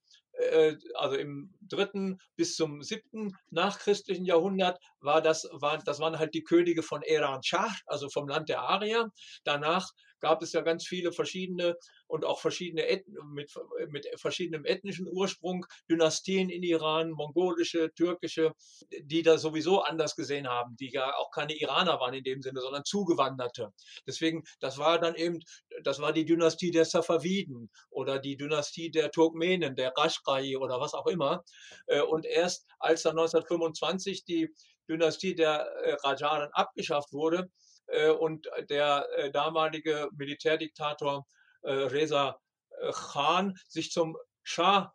[0.94, 6.44] also im dritten bis zum siebten nachchristlichen Jahrhundert, war das, war, das waren halt die
[6.44, 9.10] Könige von Eran Shah, also vom Land der Arier.
[9.44, 9.90] Danach
[10.20, 12.84] gab es ja ganz viele verschiedene und auch verschiedene
[13.32, 13.52] mit,
[13.88, 18.52] mit verschiedenem ethnischen Ursprung, Dynastien in Iran, mongolische, türkische,
[19.02, 22.60] die da sowieso anders gesehen haben, die ja auch keine Iraner waren in dem Sinne,
[22.60, 23.72] sondern Zugewanderte.
[24.06, 25.40] Deswegen, das war dann eben,
[25.82, 30.94] das war die Dynastie der Safaviden oder die Dynastie der Turkmenen, der Rashkai oder was
[30.94, 31.44] auch immer.
[31.86, 34.48] Äh, und erst als dann 1925 die
[34.88, 37.50] Dynastie der äh, Rajaren abgeschafft wurde,
[38.18, 41.26] und der äh, damalige Militärdiktator
[41.62, 42.38] äh, Reza
[42.92, 44.94] Khan sich zum Schah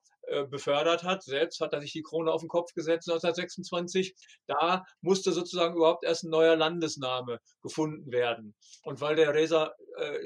[0.50, 1.22] befördert hat.
[1.22, 4.16] Selbst hat er sich die Krone auf den Kopf gesetzt 1926.
[4.48, 8.56] Da musste sozusagen überhaupt erst ein neuer Landesname gefunden werden.
[8.82, 9.76] Und weil der Reza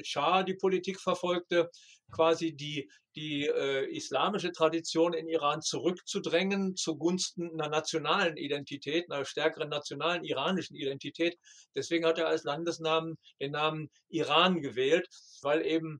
[0.03, 1.69] Shah die Politik verfolgte,
[2.11, 9.69] quasi die, die äh, islamische Tradition in Iran zurückzudrängen zugunsten einer nationalen Identität, einer stärkeren
[9.69, 11.37] nationalen iranischen Identität.
[11.75, 15.07] Deswegen hat er als Landesnamen den Namen Iran gewählt,
[15.41, 15.99] weil eben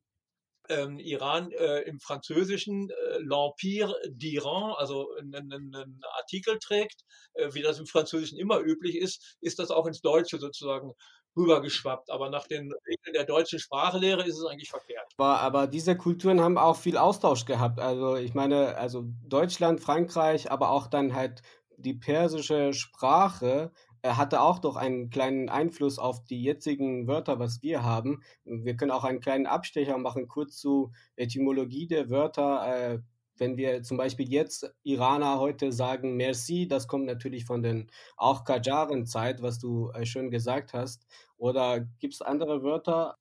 [0.69, 7.02] ähm, Iran äh, im Französischen äh, l'Empire d'Iran, also einen, Artikel trägt,
[7.34, 10.93] äh, wie das im Französischen immer üblich ist, ist das auch ins Deutsche sozusagen
[11.39, 12.12] rübergeschwappt.
[12.12, 15.08] Aber nach den Regeln der deutschen Sprachlehre ist es eigentlich verkehrt.
[15.17, 17.80] Aber, aber diese Kulturen haben auch viel Austausch gehabt.
[17.80, 21.41] Also ich meine, also Deutschland, Frankreich, aber auch dann halt
[21.78, 23.71] die persische Sprache
[24.02, 28.21] er hatte auch doch einen kleinen Einfluss auf die jetzigen Wörter, was wir haben.
[28.45, 33.02] Wir können auch einen kleinen Abstecher machen, kurz zu Etymologie der Wörter.
[33.39, 38.43] Wenn wir zum Beispiel jetzt Iraner heute sagen Merci, das kommt natürlich von den auch
[38.43, 41.08] Kajaren-Zeit, was du äh, schön gesagt hast.
[41.38, 43.17] Oder gibt es andere Wörter?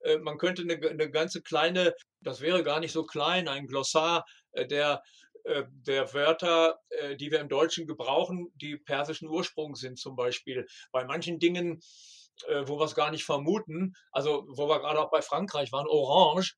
[0.00, 4.24] Äh, man könnte eine, eine, ganze kleine, das wäre gar nicht so klein, ein Glossar
[4.52, 5.02] äh, der,
[5.44, 6.78] der Wörter,
[7.18, 10.68] die wir im Deutschen gebrauchen, die persischen Ursprungs sind zum Beispiel.
[10.92, 11.80] Bei manchen Dingen,
[12.66, 16.54] wo wir es gar nicht vermuten, also wo wir gerade auch bei Frankreich waren, Orange,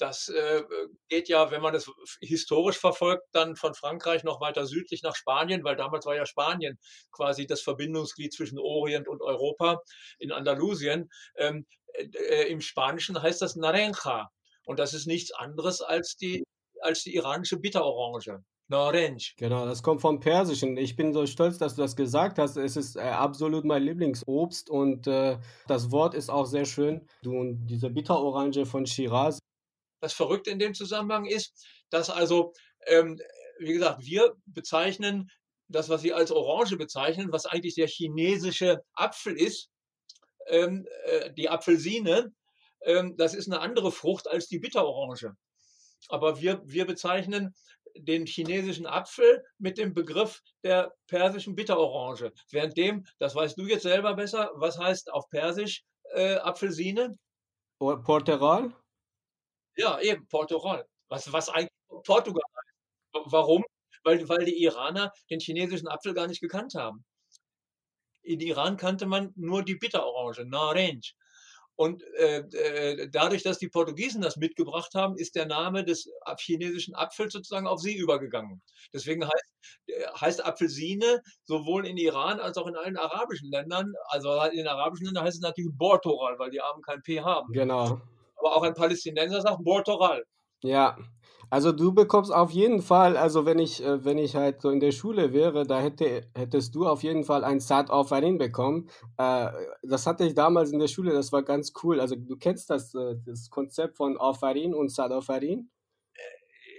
[0.00, 0.62] das äh,
[1.08, 5.64] geht ja, wenn man es historisch verfolgt, dann von Frankreich noch weiter südlich nach Spanien,
[5.64, 6.78] weil damals war ja Spanien
[7.12, 9.80] quasi das Verbindungsglied zwischen Orient und Europa
[10.18, 11.08] in Andalusien.
[11.36, 14.28] Ähm, äh, Im Spanischen heißt das Naranja.
[14.64, 16.44] Und das ist nichts anderes als die,
[16.82, 18.44] als die iranische Bitterorange.
[18.76, 19.34] Orange.
[19.38, 20.76] Genau, das kommt vom Persischen.
[20.76, 22.56] Ich bin so stolz, dass du das gesagt hast.
[22.56, 27.06] Es ist äh, absolut mein Lieblingsobst und äh, das Wort ist auch sehr schön.
[27.22, 29.38] Du und diese Bitterorange von Shiraz,
[30.00, 32.52] das Verrückte in dem Zusammenhang ist, dass also,
[32.86, 33.20] ähm,
[33.58, 35.30] wie gesagt, wir bezeichnen
[35.68, 39.70] das, was Sie als Orange bezeichnen, was eigentlich der chinesische Apfel ist,
[40.46, 42.32] ähm, äh, die Apfelsine,
[42.82, 45.36] ähm, das ist eine andere Frucht als die Bitterorange.
[46.08, 47.54] Aber wir, wir bezeichnen
[47.96, 52.32] den chinesischen Apfel mit dem Begriff der persischen Bitterorange.
[52.50, 55.82] Währenddem, das weißt du jetzt selber besser, was heißt auf Persisch
[56.14, 57.18] äh, Apfelsine?
[57.78, 58.72] Portugal?
[59.78, 60.84] Ja, eben, Portugal.
[61.08, 61.70] Was, was eigentlich
[62.04, 63.26] Portugal heißt.
[63.32, 63.64] Warum?
[64.02, 67.04] Weil, weil die Iraner den chinesischen Apfel gar nicht gekannt haben.
[68.22, 71.14] In Iran kannte man nur die Bitterorange, Naranj.
[71.76, 76.10] Und äh, äh, dadurch, dass die Portugiesen das mitgebracht haben, ist der Name des
[76.40, 78.60] chinesischen Apfels sozusagen auf sie übergegangen.
[78.92, 79.54] Deswegen heißt,
[79.86, 84.66] äh, heißt Apfelsine sowohl in Iran als auch in allen arabischen Ländern, also in den
[84.66, 87.52] arabischen Ländern heißt es natürlich Bortoral, weil die Armen kein P haben.
[87.52, 88.00] Genau.
[88.38, 90.24] Aber auch ein Palästinenser sagt Bortoral.
[90.62, 90.96] Ja,
[91.50, 94.80] also du bekommst auf jeden Fall, also wenn ich, äh, wenn ich halt so in
[94.80, 98.90] der Schule wäre, da hätte, hättest du auf jeden Fall ein Sat Aufwarin bekommen.
[99.16, 99.50] Äh,
[99.82, 102.00] das hatte ich damals in der Schule, das war ganz cool.
[102.00, 105.70] Also du kennst das, äh, das Konzept von Aufwarin und Sat Aufwarin?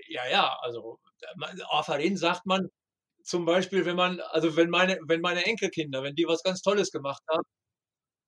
[0.07, 0.99] Ja, ja, also
[1.69, 2.69] Aufwarin sagt man
[3.23, 6.91] zum Beispiel, wenn man, also wenn meine, wenn meine Enkelkinder, wenn die was ganz Tolles
[6.91, 7.43] gemacht haben,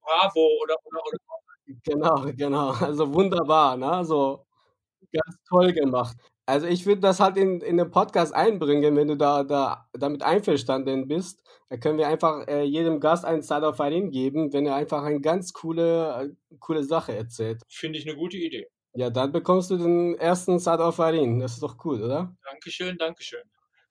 [0.02, 1.18] Bravo oder, oder, oder
[1.84, 2.72] Genau, genau.
[2.72, 4.04] Also wunderbar, ne?
[4.06, 4.46] So
[5.12, 6.18] ganz toll gemacht.
[6.46, 10.24] Also ich würde das halt in, in den Podcast einbringen, wenn du da, da damit
[10.24, 11.42] einverstanden bist.
[11.70, 15.04] Da können wir einfach äh, jedem Gast einen Start of Farin geben, wenn er einfach
[15.04, 17.62] eine ganz coole, äh, coole Sache erzählt.
[17.70, 18.68] Finde ich eine gute Idee.
[18.94, 21.40] Ja, dann bekommst du den ersten Start of Farin.
[21.40, 22.36] Das ist doch cool, oder?
[22.44, 23.44] Dankeschön, Dankeschön.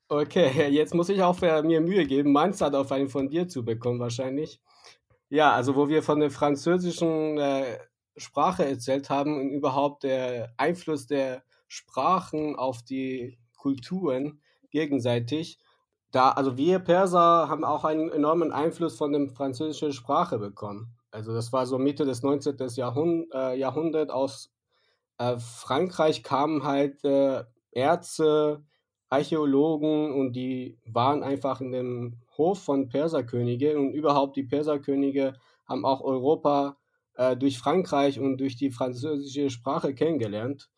[0.09, 3.65] Okay, jetzt muss ich auch mir Mühe geben, meinen Start of Farin von dir zu
[3.65, 4.61] bekommen, wahrscheinlich.
[5.31, 7.79] Ja, also wo wir von der französischen äh,
[8.17, 15.59] Sprache erzählt haben und überhaupt der Einfluss der Sprachen auf die Kulturen gegenseitig.
[16.11, 20.97] Da, also wir Perser haben auch einen enormen Einfluss von der französischen Sprache bekommen.
[21.13, 22.57] Also das war so Mitte des 19.
[22.75, 24.53] Jahrhund äh, Jahrhunderts aus
[25.19, 28.65] äh, Frankreich kamen halt äh, Ärzte,
[29.09, 35.35] Archäologen und die waren einfach in dem Hof von Perserkönige und überhaupt die Perserkönige
[35.67, 36.79] haben auch Europa
[37.15, 40.71] äh, durch Frankreich und durch die französische Sprache kennengelernt.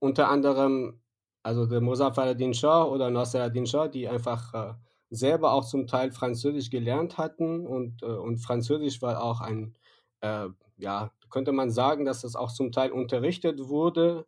[0.00, 1.00] Unter anderem
[1.44, 4.74] also der Muzaffar al-Din Shah oder Nasser al-Din Shah, die einfach äh,
[5.10, 9.76] selber auch zum Teil Französisch gelernt hatten und, äh, und Französisch war auch ein,
[10.22, 14.26] äh, ja, könnte man sagen, dass das auch zum Teil unterrichtet wurde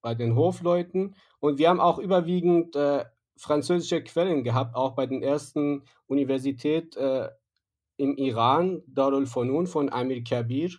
[0.00, 1.14] bei den Hofleuten.
[1.40, 3.04] Und wir haben auch überwiegend äh,
[3.36, 7.28] französische Quellen gehabt, auch bei den ersten Universität äh,
[7.96, 10.70] im Iran, Darul Funun von Amir Kabir.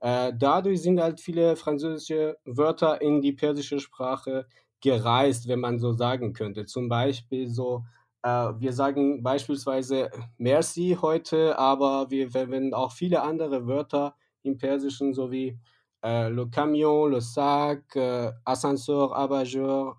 [0.00, 4.46] Äh, dadurch sind halt viele französische Wörter in die persische Sprache
[4.80, 6.66] gereist, wenn man so sagen könnte.
[6.66, 7.84] Zum Beispiel so,
[8.22, 15.14] äh, wir sagen beispielsweise Merci heute, aber wir verwenden auch viele andere Wörter im Persischen,
[15.14, 15.58] sowie
[16.04, 19.96] äh, le camion, le sac, äh, ascenseur, abat-jour,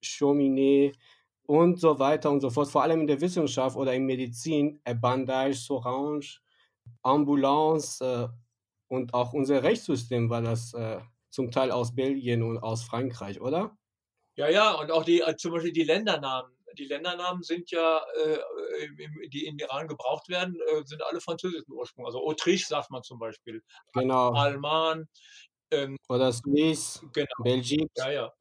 [0.00, 0.92] cheminée
[1.46, 2.68] und so weiter und so fort.
[2.68, 6.38] Vor allem in der Wissenschaft oder in Medizin, Bandage, Sorange,
[7.02, 8.28] Ambulance äh,
[8.88, 11.00] und auch unser Rechtssystem war das äh,
[11.30, 13.76] zum Teil aus Belgien und aus Frankreich, oder?
[14.36, 16.52] Ja, ja, und auch die, äh, zum Beispiel die Ländernamen.
[16.78, 18.38] Die Ländernamen sind ja, äh,
[19.28, 22.06] die in Iran gebraucht werden, äh, sind alle französischen Ursprung.
[22.06, 23.62] Also Autriche sagt man zum Beispiel.
[23.92, 24.30] Genau.
[24.32, 25.06] Alman.
[25.70, 27.28] Ähm, oder Suisse, genau.
[27.42, 27.88] Belgien.
[27.96, 28.32] Ja, ja.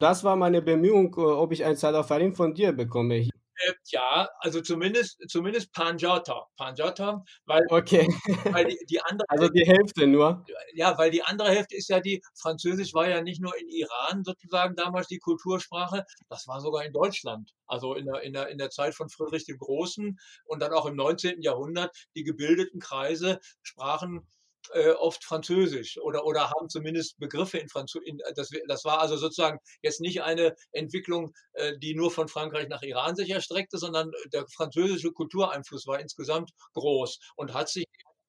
[0.00, 3.16] Das war meine Bemühung, äh, ob ich ein Salafarim von dir bekomme.
[3.16, 6.46] Äh, ja, also zumindest, zumindest Panjata.
[6.56, 8.08] Panjata, weil, okay.
[8.50, 9.26] weil die, die andere.
[9.28, 10.46] Also die Hälfte nur.
[10.72, 14.24] Ja, weil die andere Hälfte ist ja die, Französisch war ja nicht nur in Iran
[14.24, 17.50] sozusagen damals die Kultursprache, das war sogar in Deutschland.
[17.66, 20.86] Also in der, in der, in der Zeit von Friedrich dem Großen und dann auch
[20.86, 21.42] im 19.
[21.42, 24.26] Jahrhundert, die gebildeten Kreise sprachen
[24.72, 28.12] äh, oft Französisch oder, oder haben zumindest Begriffe in Französisch.
[28.34, 32.82] Das, das war also sozusagen jetzt nicht eine Entwicklung, äh, die nur von Frankreich nach
[32.82, 37.86] Iran sich erstreckte, sondern der französische Kultureinfluss war insgesamt groß und hat sich,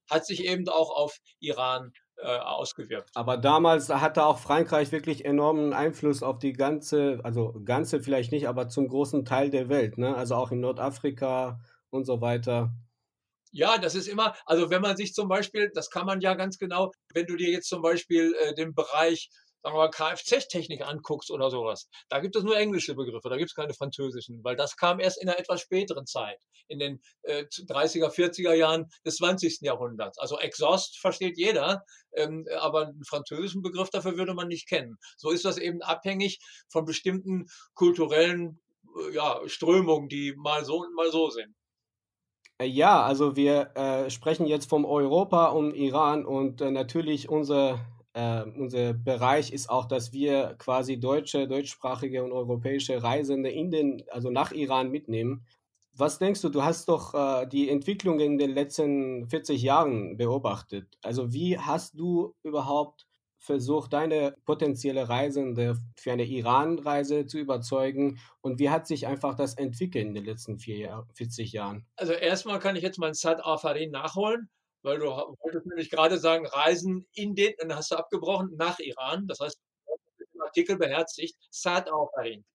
[0.10, 3.10] hat sich eben auch auf Iran äh, ausgewirkt.
[3.15, 8.48] Aber damals hatte auch Frankreich wirklich enormen Einfluss auf die ganze, also ganze vielleicht nicht,
[8.48, 10.15] aber zum großen Teil der Welt, ne?
[10.15, 12.72] Also auch in Nordafrika und so weiter.
[13.54, 16.58] Ja, das ist immer, also wenn man sich zum Beispiel, das kann man ja ganz
[16.58, 19.30] genau, wenn du dir jetzt zum Beispiel äh, den Bereich,
[19.62, 23.50] sagen wir mal, Kfz-Technik anguckst oder sowas, da gibt es nur englische Begriffe, da gibt
[23.52, 27.44] es keine französischen, weil das kam erst in einer etwas späteren Zeit, in den äh,
[27.44, 29.60] 30er, 40er Jahren des 20.
[29.62, 30.18] Jahrhunderts.
[30.18, 31.84] Also Exhaust versteht jeder,
[32.16, 34.98] ähm, aber einen französischen Begriff dafür würde man nicht kennen.
[35.18, 38.62] So ist das eben abhängig von bestimmten kulturellen
[39.10, 41.54] äh, ja, Strömungen, die mal so und mal so sind.
[42.62, 47.80] Äh, ja, also wir äh, sprechen jetzt vom Europa und Iran und äh, natürlich unser,
[48.13, 54.04] äh, unser Bereich ist auch, dass wir quasi deutsche, deutschsprachige und europäische Reisende in den,
[54.12, 55.45] also nach Iran mitnehmen.
[55.95, 60.97] Was denkst du, du hast doch äh, die Entwicklung in den letzten 40 Jahren beobachtet.
[61.02, 63.08] Also wie hast du überhaupt
[63.42, 68.20] versucht, deine potenzielle Reisende für eine Iran-Reise zu überzeugen?
[68.42, 71.86] Und wie hat sich einfach das entwickelt in den letzten vier Jahr, 40 Jahren?
[71.96, 74.50] Also erstmal kann ich jetzt mein Sad Afarin nachholen,
[74.84, 79.28] weil du wolltest nämlich gerade sagen, Reisen in den, dann hast du abgebrochen, nach Iran.
[79.28, 79.60] Das heißt,
[80.20, 82.46] den Artikel beherzigt, Sad Afarin.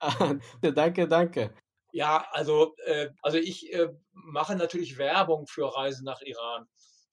[0.62, 1.52] danke, danke.
[1.90, 6.68] Ja, also, äh, also ich äh, mache natürlich Werbung für Reisen nach Iran.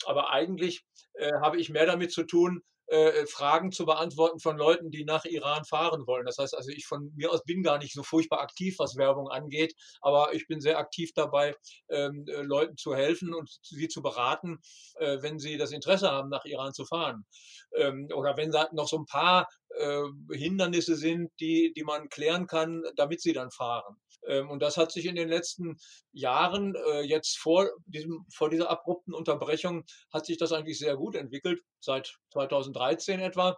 [0.06, 2.62] Aber eigentlich äh, habe ich mehr damit zu tun,
[2.95, 6.25] äh, Fragen zu beantworten von Leuten, die nach Iran fahren wollen.
[6.25, 9.29] Das heißt also, ich von mir aus bin gar nicht so furchtbar aktiv, was Werbung
[9.29, 11.55] angeht, aber ich bin sehr aktiv dabei,
[11.89, 14.60] ähm, äh, Leuten zu helfen und sie zu beraten,
[14.95, 17.25] äh, wenn sie das Interesse haben, nach Iran zu fahren.
[17.75, 19.47] Ähm, oder wenn da noch so ein paar
[19.78, 23.98] äh, Hindernisse sind, die, die man klären kann, damit sie dann fahren.
[24.28, 25.78] Ähm, und das hat sich in den letzten
[26.12, 31.16] Jahren, äh, jetzt vor, diesem, vor dieser abrupten Unterbrechung, hat sich das eigentlich sehr gut
[31.16, 33.58] entwickelt, seit 2013 etwa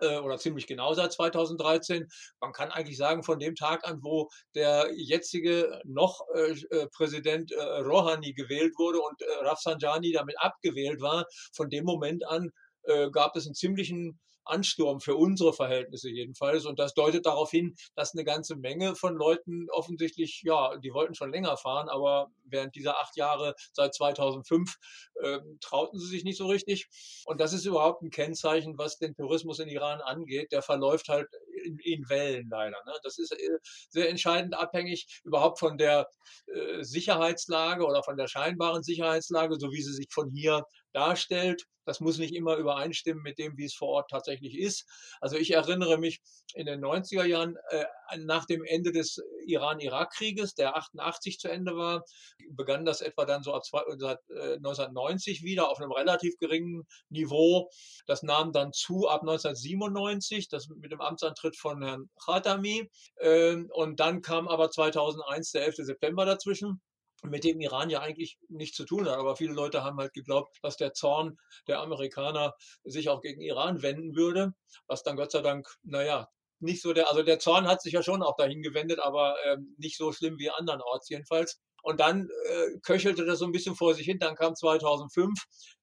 [0.00, 2.08] äh, oder ziemlich genau seit 2013.
[2.40, 7.52] Man kann eigentlich sagen, von dem Tag an, wo der jetzige noch äh, äh Präsident
[7.52, 12.50] äh, Rouhani gewählt wurde und äh, Rafsanjani damit abgewählt war, von dem Moment an
[12.84, 16.66] äh, gab es einen ziemlichen Ansturm für unsere Verhältnisse jedenfalls.
[16.66, 21.14] Und das deutet darauf hin, dass eine ganze Menge von Leuten offensichtlich, ja, die wollten
[21.14, 24.76] schon länger fahren, aber während dieser acht Jahre seit 2005
[25.22, 26.88] äh, trauten sie sich nicht so richtig.
[27.24, 30.52] Und das ist überhaupt ein Kennzeichen, was den Tourismus in Iran angeht.
[30.52, 31.28] Der verläuft halt
[31.64, 32.76] in, in Wellen leider.
[32.86, 32.92] Ne?
[33.02, 36.08] Das ist äh, sehr entscheidend abhängig überhaupt von der
[36.46, 41.66] äh, Sicherheitslage oder von der scheinbaren Sicherheitslage, so wie sie sich von hier darstellt.
[41.84, 44.86] Das muss nicht immer übereinstimmen mit dem, wie es vor Ort tatsächlich ist.
[45.20, 46.20] Also ich erinnere mich
[46.54, 47.84] in den 90er Jahren, äh,
[48.18, 52.04] nach dem Ende des Iran-Irak-Krieges, der 88 zu Ende war,
[52.50, 57.68] begann das etwa dann so ab 1990 äh, wieder auf einem relativ geringen Niveau.
[58.06, 62.88] Das nahm dann zu ab 1997, das mit dem Amtsantritt von Herrn Khatami.
[63.16, 65.76] Äh, und dann kam aber 2001 der 11.
[65.78, 66.80] September dazwischen
[67.22, 69.16] mit dem Iran ja eigentlich nichts zu tun hat.
[69.16, 72.54] Aber viele Leute haben halt geglaubt, dass der Zorn der Amerikaner
[72.84, 74.54] sich auch gegen Iran wenden würde,
[74.86, 76.28] was dann Gott sei Dank, naja,
[76.60, 79.74] nicht so der, also der Zorn hat sich ja schon auch dahin gewendet, aber ähm,
[79.78, 81.60] nicht so schlimm wie andernorts jedenfalls.
[81.82, 84.20] Und dann äh, köchelte das so ein bisschen vor sich hin.
[84.20, 85.36] Dann kam 2005.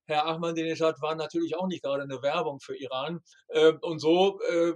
[0.05, 3.19] Herr Ahmadinejad war natürlich auch nicht gerade eine Werbung für Iran.
[3.49, 4.73] Äh, und so äh,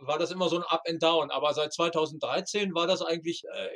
[0.00, 1.32] war das immer so ein Up and Down.
[1.32, 3.68] Aber seit 2013 war das eigentlich äh,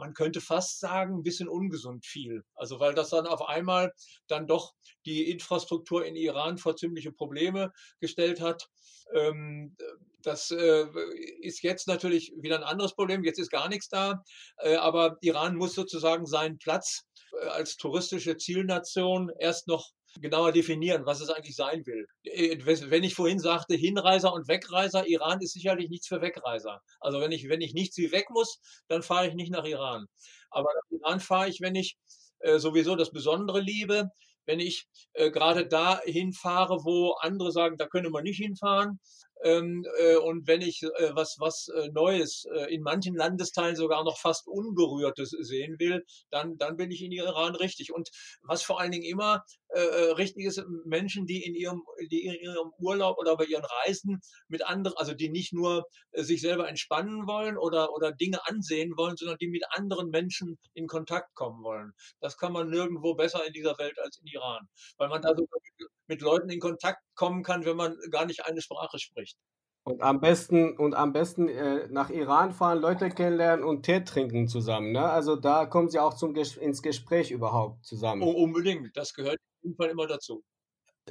[0.00, 2.42] man könnte fast sagen, ein bisschen ungesund viel.
[2.54, 3.92] Also weil das dann auf einmal
[4.26, 4.74] dann doch
[5.06, 8.68] die Infrastruktur in Iran vor ziemliche Probleme gestellt hat.
[9.14, 9.76] Ähm,
[10.22, 10.86] das äh,
[11.40, 13.24] ist jetzt natürlich wieder ein anderes Problem.
[13.24, 14.22] Jetzt ist gar nichts da.
[14.58, 17.06] Äh, aber Iran muss sozusagen seinen Platz
[17.40, 22.06] äh, als touristische Zielnation erst noch genauer definieren, was es eigentlich sein will.
[22.24, 26.80] Äh, wenn ich vorhin sagte, Hinreiser und Wegreiser, Iran ist sicherlich nichts für Wegreiser.
[27.00, 30.06] Also wenn ich, wenn ich nichts wie weg muss, dann fahre ich nicht nach Iran.
[30.50, 31.96] Aber nach Iran fahre ich, wenn ich
[32.40, 34.10] äh, sowieso das Besondere liebe,
[34.46, 38.98] wenn ich äh, gerade da hinfahre, wo andere sagen, da könnte man nicht hinfahren,
[39.42, 44.04] ähm, äh, und wenn ich äh, was, was äh, Neues, äh, in manchen Landesteilen sogar
[44.04, 47.92] noch fast Unberührtes sehen will, dann, dann bin ich in Iran richtig.
[47.92, 48.10] Und
[48.42, 52.34] was vor allen Dingen immer äh, äh, richtig ist, Menschen, die in ihrem, die in
[52.34, 57.26] ihrem Urlaub oder bei ihren Reisen mit anderen, also die nicht nur sich selber entspannen
[57.26, 61.92] wollen oder, oder Dinge ansehen wollen, sondern die mit anderen Menschen in Kontakt kommen wollen.
[62.20, 65.46] Das kann man nirgendwo besser in dieser Welt als in Iran, weil man da so
[66.10, 69.38] mit Leuten in Kontakt kommen kann, wenn man gar nicht eine Sprache spricht.
[69.84, 74.46] Und am besten, und am besten äh, nach Iran fahren, Leute kennenlernen und Tee trinken
[74.46, 74.92] zusammen.
[74.92, 75.08] Ne?
[75.08, 78.22] Also da kommen sie auch zum Ges ins Gespräch überhaupt zusammen.
[78.22, 80.42] Oh, unbedingt, das gehört auf jeden Fall immer dazu.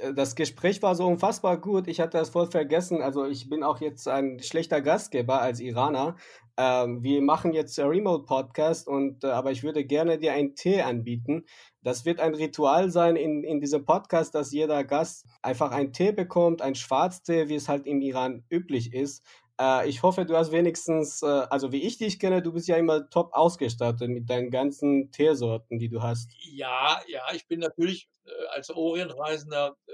[0.00, 1.88] Äh, das Gespräch war so unfassbar gut.
[1.88, 3.02] Ich hatte das voll vergessen.
[3.02, 6.16] Also ich bin auch jetzt ein schlechter Gastgeber als Iraner.
[6.56, 10.82] Ähm, wir machen jetzt Remote Podcast und äh, aber ich würde gerne dir einen Tee
[10.82, 11.44] anbieten.
[11.82, 16.12] Das wird ein Ritual sein in, in diesem Podcast, dass jeder Gast einfach einen Tee
[16.12, 19.24] bekommt, einen Schwarztee, wie es halt im Iran üblich ist.
[19.60, 22.76] Äh, ich hoffe, du hast wenigstens, äh, also wie ich dich kenne, du bist ja
[22.76, 26.30] immer top ausgestattet mit deinen ganzen Teesorten, die du hast.
[26.52, 29.92] Ja, ja, ich bin natürlich äh, als Orientreisender äh,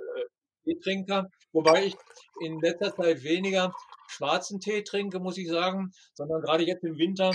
[0.65, 1.97] Teetrinker, wobei ich
[2.41, 3.73] in letzter Zeit weniger
[4.09, 7.33] schwarzen Tee trinke, muss ich sagen, sondern gerade jetzt im Winter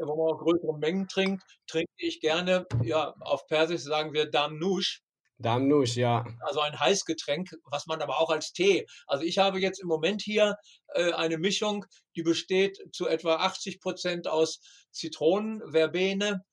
[0.00, 5.02] wo man auch größere Mengen trinkt, trinke ich gerne, ja, auf Persisch sagen wir Damnush.
[5.38, 6.24] Damnush, ja.
[6.40, 8.86] Also ein Heißgetränk, was man aber auch als Tee.
[9.06, 10.56] Also ich habe jetzt im Moment hier
[10.94, 11.84] äh, eine Mischung,
[12.16, 14.60] die besteht zu etwa 80 Prozent aus
[14.90, 16.44] Zitronen, Verbene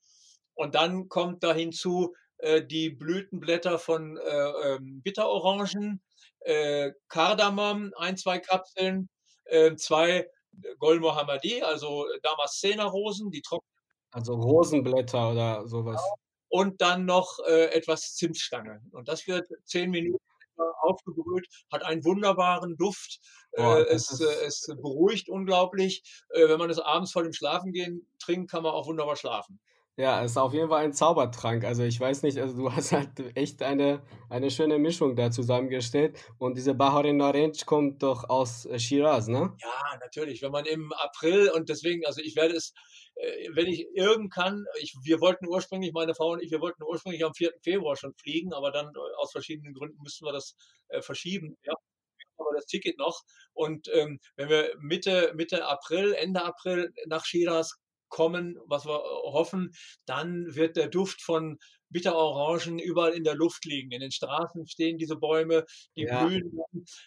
[0.53, 6.01] und dann kommt da hinzu äh, die Blütenblätter von äh, ähm, Bitterorangen,
[6.41, 9.09] äh, Kardamom, ein, zwei Kapseln,
[9.45, 10.27] äh, zwei
[10.79, 13.65] Gol Mohammadi, also Damaszener-Rosen, die trocken.
[14.11, 16.01] Also Rosenblätter oder sowas.
[16.01, 16.30] Genau.
[16.51, 18.81] Und dann noch äh, etwas Zimtstange.
[18.91, 20.21] Und das wird zehn Minuten
[20.81, 23.19] aufgebrüht, hat einen wunderbaren Duft.
[23.55, 26.03] Boah, äh, es, äh, es, beruhigt unglaublich.
[26.29, 29.59] Äh, wenn man es abends vor dem Schlafengehen trinkt, kann man auch wunderbar schlafen.
[30.01, 31.63] Ja, es ist auf jeden Fall ein Zaubertrank.
[31.63, 36.17] Also ich weiß nicht, also du hast halt echt eine, eine schöne Mischung da zusammengestellt.
[36.39, 39.55] Und diese Baharin Orange kommt doch aus äh, Shiraz, ne?
[39.61, 40.41] Ja, natürlich.
[40.41, 42.73] Wenn man im April und deswegen, also ich werde es,
[43.13, 46.81] äh, wenn ich irgend kann, ich, wir wollten ursprünglich, meine Frau und ich, wir wollten
[46.81, 47.51] ursprünglich am 4.
[47.61, 50.55] Februar schon fliegen, aber dann äh, aus verschiedenen Gründen müssen wir das
[50.87, 51.57] äh, verschieben.
[51.63, 51.75] Ja
[52.39, 53.21] aber das Ticket noch.
[53.53, 57.77] Und ähm, wenn wir Mitte, Mitte April, Ende April nach Shiraz
[58.11, 59.71] kommen, was wir äh, hoffen,
[60.05, 61.57] dann wird der Duft von
[61.89, 63.91] Bitterorangen überall in der Luft liegen.
[63.91, 66.23] In den Straßen stehen diese Bäume, die ja.
[66.23, 66.51] blühen.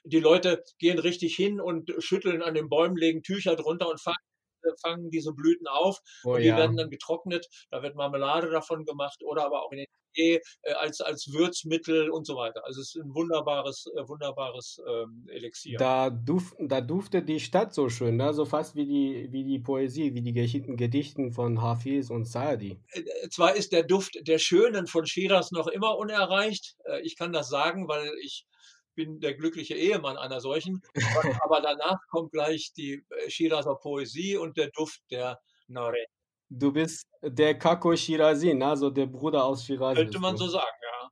[0.05, 4.17] Die Leute gehen richtig hin und schütteln an den Bäumen, legen Tücher drunter und fangen
[4.63, 6.57] äh, fangen diese Blüten auf oh, und die ja.
[6.57, 7.47] werden dann getrocknet.
[7.71, 12.11] Da wird Marmelade davon gemacht oder aber auch in den Tee äh, als, als Würzmittel
[12.11, 12.65] und so weiter.
[12.65, 15.79] Also es ist ein wunderbares, äh, wunderbares ähm, Elixier.
[15.79, 18.33] Da, duf, da duftet die Stadt so schön, ne?
[18.33, 22.79] so fast wie die, wie die Poesie, wie die Gedichten von Hafiz und Saadi.
[22.93, 26.77] Äh, zwar ist der Duft der Schönen von Shiraz noch immer unerreicht.
[27.03, 28.47] Ich kann das sagen, weil ich
[28.95, 30.83] bin der glückliche Ehemann einer solchen.
[31.43, 36.07] Aber danach kommt gleich die Shirazer Poesie und der Duft der Nore.
[36.59, 39.97] Du bist der Kako Shirazi, also der Bruder aus Shiraz.
[39.97, 41.11] Könnte man so sagen, ja.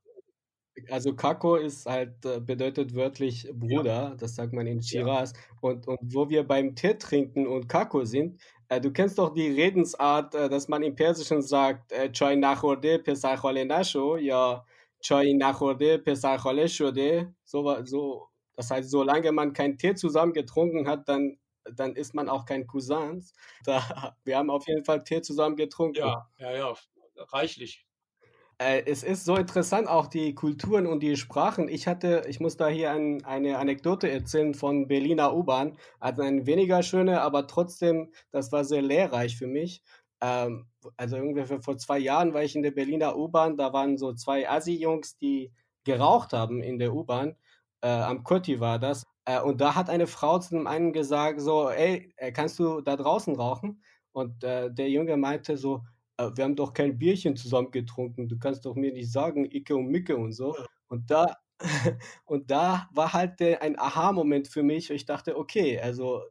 [0.90, 4.14] Also Kako ist halt, äh, bedeutet wörtlich Bruder, ja.
[4.14, 5.32] das sagt man in Shiraz.
[5.32, 5.38] Ja.
[5.61, 9.49] Und, und wo wir beim Tee trinken und Kako sind, äh, du kennst doch die
[9.49, 14.64] Redensart, äh, dass man im Persischen sagt, äh, Chai nachorde pesachole nasho, ja,
[15.01, 21.09] Chai nachorde pesachole shode, so, so, das heißt, solange man keinen Tee zusammen getrunken hat,
[21.09, 23.34] dann dann ist man auch kein Cousins.
[23.64, 25.98] Da, wir haben auf jeden Fall Tee zusammen getrunken.
[25.98, 26.74] Ja, ja, ja,
[27.16, 27.86] reichlich.
[28.58, 31.68] Äh, es ist so interessant, auch die Kulturen und die Sprachen.
[31.68, 35.76] Ich hatte, ich muss da hier ein, eine Anekdote erzählen von Berliner U-Bahn.
[35.98, 39.82] Also eine weniger schöne, aber trotzdem, das war sehr lehrreich für mich.
[40.20, 43.56] Ähm, also ungefähr vor zwei Jahren war ich in der Berliner U-Bahn.
[43.56, 45.52] Da waren so zwei Assi-Jungs, die
[45.84, 47.36] geraucht haben in der U-Bahn.
[47.80, 49.06] Äh, am Kotti war das.
[49.24, 52.80] Äh, und da hat eine Frau zu dem einen gesagt, so, ey, äh, kannst du
[52.80, 53.82] da draußen rauchen?
[54.12, 55.82] Und äh, der Junge meinte so,
[56.18, 59.76] äh, wir haben doch kein Bierchen zusammen getrunken, du kannst doch mir nicht sagen, Icke
[59.76, 60.56] und Micke und so.
[60.88, 61.36] Und da,
[62.24, 64.90] und da war halt der, ein Aha-Moment für mich.
[64.90, 66.22] Ich dachte, okay, also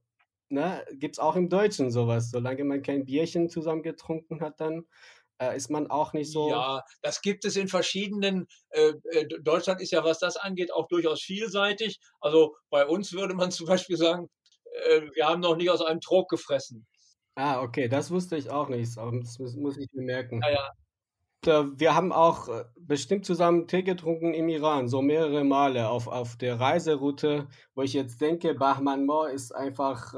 [0.50, 2.30] ne, gibt es auch im Deutschen sowas.
[2.32, 4.86] Solange man kein Bierchen zusammen getrunken hat, dann
[5.42, 6.50] äh, ist man auch nicht so.
[6.50, 8.48] Ja, das gibt es in verschiedenen.
[8.70, 12.00] Äh, äh, Deutschland ist ja, was das angeht, auch durchaus vielseitig.
[12.20, 14.30] Also bei uns würde man zum Beispiel sagen,
[14.86, 16.86] äh, wir haben noch nicht aus einem Trog gefressen.
[17.36, 18.96] Ah, okay, das wusste ich auch nicht.
[18.96, 20.42] Das muss ich mir merken.
[20.44, 20.52] Ja,
[21.46, 21.72] ja.
[21.74, 26.36] Wir haben auch äh, bestimmt zusammen Tee getrunken im Iran, so mehrere Male auf, auf
[26.36, 30.14] der Reiseroute, wo ich jetzt denke, Bahman Mo ist einfach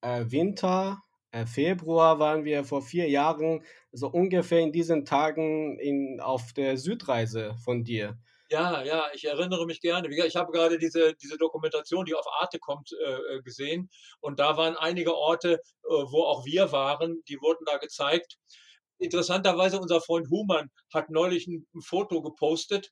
[0.00, 1.00] äh, Winter,
[1.46, 3.62] Februar waren wir vor vier Jahren,
[3.92, 8.18] so ungefähr in diesen Tagen in, auf der Südreise von dir.
[8.50, 10.08] Ja, ja, ich erinnere mich gerne.
[10.08, 13.90] Ich habe gerade diese, diese Dokumentation, die auf Arte kommt, äh, äh, gesehen.
[14.20, 18.38] Und da waren einige Orte, äh, wo auch wir waren, die wurden da gezeigt.
[18.98, 22.90] Interessanterweise, unser Freund Humann hat neulich ein, ein Foto gepostet,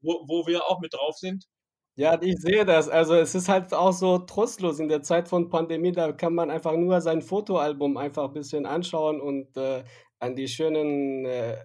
[0.00, 1.44] wo, wo wir auch mit drauf sind.
[1.96, 2.88] Ja, ich sehe das.
[2.88, 6.50] Also es ist halt auch so trostlos in der Zeit von Pandemie, da kann man
[6.50, 9.84] einfach nur sein Fotoalbum einfach ein bisschen anschauen und äh,
[10.18, 11.64] an die schönen äh,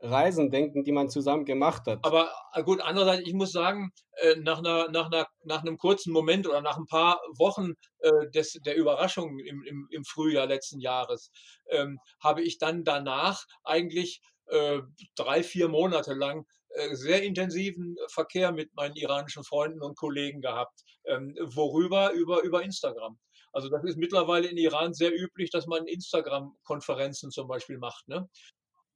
[0.00, 1.98] Reisen denken, die man zusammen gemacht hat.
[2.04, 6.12] Aber äh, gut, andererseits, ich muss sagen, äh, nach, einer, nach, einer, nach einem kurzen
[6.12, 10.80] Moment oder nach ein paar Wochen äh, des, der Überraschung im, im, im Frühjahr letzten
[10.80, 11.30] Jahres,
[11.70, 14.80] ähm, habe ich dann danach eigentlich äh,
[15.16, 16.46] drei, vier Monate lang
[16.92, 20.80] sehr intensiven Verkehr mit meinen iranischen Freunden und Kollegen gehabt.
[21.06, 22.12] Ähm, worüber?
[22.12, 23.18] Über, über Instagram.
[23.52, 28.06] Also das ist mittlerweile in Iran sehr üblich, dass man Instagram-Konferenzen zum Beispiel macht.
[28.06, 28.28] Ne?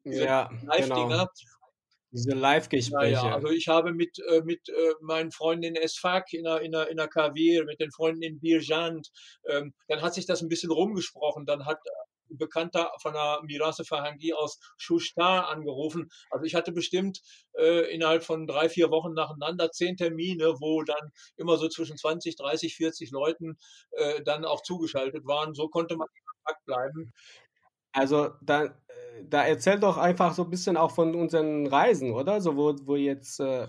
[0.05, 1.09] Diese ja, Live-Dinger.
[1.09, 1.26] Genau.
[2.12, 3.12] Diese Live-Gespräche.
[3.12, 6.61] Ja, ja, also ich habe mit, äh, mit äh, meinen Freunden in Esfak, in der,
[6.61, 9.09] in der, in der Kavir, mit den Freunden in Birjand,
[9.49, 11.47] ähm, dann hat sich das ein bisschen rumgesprochen.
[11.47, 11.78] Dann hat
[12.33, 16.11] Bekannter von der Mirase Fahangi aus Shushtar angerufen.
[16.31, 17.20] Also ich hatte bestimmt
[17.59, 22.37] äh, innerhalb von drei, vier Wochen nacheinander zehn Termine, wo dann immer so zwischen 20,
[22.37, 23.57] 30, 40 Leuten
[23.93, 25.55] äh, dann auch zugeschaltet waren.
[25.55, 27.12] So konnte man in Kontakt bleiben.
[27.93, 28.70] Also da, äh,
[29.24, 32.41] da erzählt doch einfach so ein bisschen auch von unseren Reisen, oder?
[32.41, 33.66] So wo, wo jetzt äh,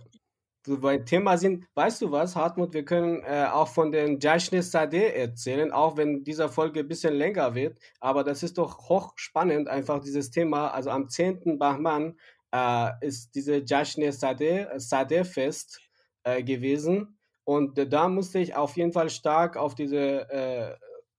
[0.65, 1.65] so beim Thema sind.
[1.73, 2.73] Weißt du was, Hartmut?
[2.73, 7.15] Wir können äh, auch von den Jashne Sadeh erzählen, auch wenn diese Folge ein bisschen
[7.15, 7.79] länger wird.
[7.99, 10.69] Aber das ist doch hochspannend, einfach dieses Thema.
[10.69, 11.57] Also am 10.
[11.57, 12.17] Bahman
[12.53, 15.79] äh, ist diese Jashne Sadeh, Sadeh Fest
[16.23, 17.17] äh, gewesen.
[17.43, 20.75] Und da musste ich auf jeden Fall stark auf diese äh,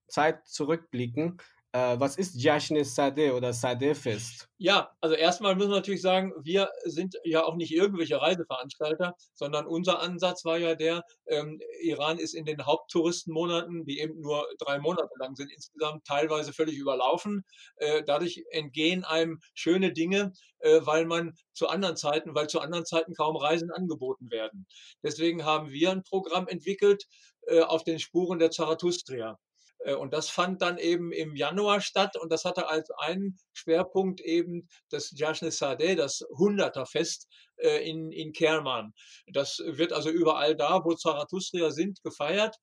[0.06, 1.38] Zeit zurückblicken.
[1.74, 4.46] Äh, was ist Jashne Sadeh oder Sadeh Fest?
[4.58, 9.66] Ja, also erstmal müssen wir natürlich sagen, wir sind ja auch nicht irgendwelche Reiseveranstalter, sondern
[9.66, 14.78] unser Ansatz war ja der, ähm, Iran ist in den Haupttouristenmonaten, die eben nur drei
[14.80, 17.42] Monate lang sind, insgesamt teilweise völlig überlaufen.
[17.76, 22.84] Äh, dadurch entgehen einem schöne Dinge, äh, weil man zu anderen Zeiten, weil zu anderen
[22.84, 24.66] Zeiten kaum Reisen angeboten werden.
[25.02, 27.06] Deswegen haben wir ein Programm entwickelt
[27.46, 29.38] äh, auf den Spuren der Zarathustra.
[29.84, 34.20] Äh, und das fand dann eben im Januar statt und das hatte als einen Schwerpunkt
[34.20, 38.92] eben das Jashne Sadeh, das Hunderterfest äh, in, in Kerman.
[39.32, 42.56] Das wird also überall da, wo Zarathustra sind, gefeiert.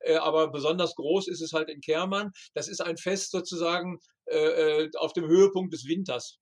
[0.00, 2.32] Äh, aber besonders groß ist es halt in Kerman.
[2.54, 3.98] Das ist ein Fest sozusagen
[4.96, 6.38] auf dem Höhepunkt des Winters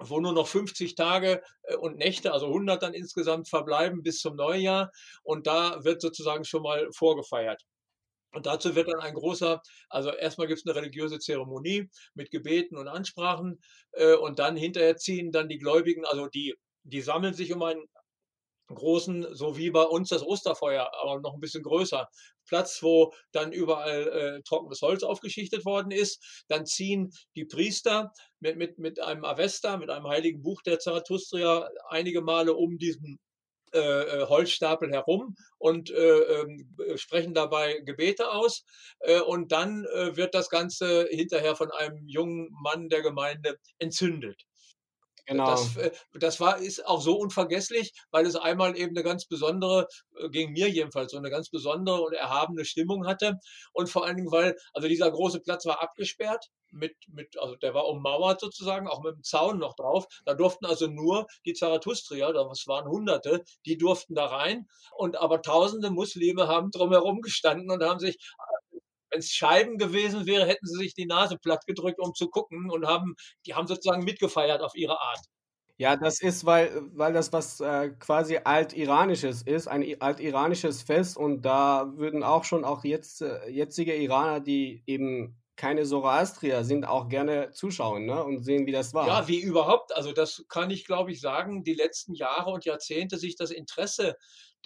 [0.00, 1.40] wo nur noch 50 Tage
[1.78, 4.90] und Nächte, also 100 dann insgesamt verbleiben bis zum Neujahr.
[5.22, 7.62] Und da wird sozusagen schon mal vorgefeiert.
[8.36, 12.76] Und dazu wird dann ein großer, also erstmal gibt es eine religiöse Zeremonie mit Gebeten
[12.76, 13.58] und Ansprachen
[13.92, 17.86] äh, und dann hinterher ziehen dann die Gläubigen, also die, die sammeln sich um einen
[18.66, 22.10] großen, so wie bei uns das Osterfeuer, aber noch ein bisschen größer,
[22.44, 26.44] Platz, wo dann überall äh, trockenes Holz aufgeschichtet worden ist.
[26.48, 31.70] Dann ziehen die Priester mit, mit, mit einem Avesta, mit einem heiligen Buch der Zarathustra
[31.88, 33.18] einige Male um diesen
[33.72, 38.64] äh, äh, Holzstapel herum und äh, ähm, sprechen dabei Gebete aus.
[39.00, 44.46] Äh, und dann äh, wird das Ganze hinterher von einem jungen Mann der Gemeinde entzündet.
[45.26, 45.46] Genau.
[45.50, 49.88] Das, äh, das war, ist auch so unvergesslich, weil es einmal eben eine ganz besondere,
[50.18, 53.34] äh, gegen mir jedenfalls, so eine ganz besondere und erhabene Stimmung hatte.
[53.72, 57.74] Und vor allen Dingen, weil, also dieser große Platz war abgesperrt mit, mit, also der
[57.74, 60.06] war ummauert sozusagen, auch mit dem Zaun noch drauf.
[60.24, 64.66] Da durften also nur die Zarathustrier, das waren Hunderte, die durften da rein.
[64.96, 68.16] Und aber tausende Muslime haben drumherum gestanden und haben sich
[69.18, 72.86] es Scheiben gewesen wäre, hätten sie sich die Nase platt gedrückt, um zu gucken und
[72.86, 73.14] haben,
[73.46, 75.20] die haben sozusagen mitgefeiert auf ihre Art.
[75.78, 81.42] Ja, das ist, weil, weil das was äh, quasi altiranisches ist, ein altiranisches Fest und
[81.42, 87.08] da würden auch schon auch jetzt, äh, jetzige Iraner, die eben keine Zoroastrier sind, auch
[87.08, 88.22] gerne zuschauen ne?
[88.22, 89.06] und sehen, wie das war.
[89.06, 89.94] Ja, wie überhaupt.
[89.96, 94.16] Also das kann ich, glaube ich, sagen, die letzten Jahre und Jahrzehnte sich das Interesse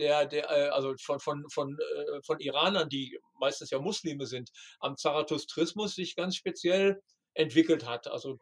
[0.00, 4.50] der, der äh, also von, von, von, äh, von Iranern, die meistens ja Muslime sind,
[4.80, 7.00] am Zarathustrismus sich ganz speziell
[7.34, 8.08] entwickelt hat.
[8.08, 8.38] Also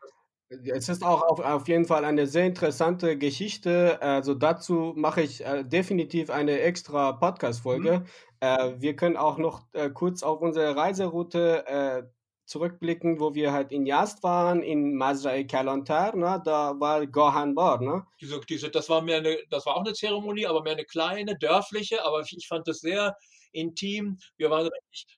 [0.51, 4.01] es ist auch auf, auf jeden Fall eine sehr interessante Geschichte.
[4.01, 8.01] Also dazu mache ich äh, definitiv eine extra Podcast-Folge.
[8.01, 8.07] Mhm.
[8.41, 12.09] Äh, wir können auch noch äh, kurz auf unsere Reiseroute
[12.49, 18.05] zurückblicken, wo wir halt in Yazd waren, in Mazra-e Kalantar, ne, da war Gohanbar, ne?
[18.21, 21.37] Diese, diese, das war mehr eine, das war auch eine Zeremonie, aber mehr eine kleine,
[21.39, 23.17] dörfliche, aber ich fand das sehr
[23.53, 24.19] intim.
[24.37, 24.71] Wir waren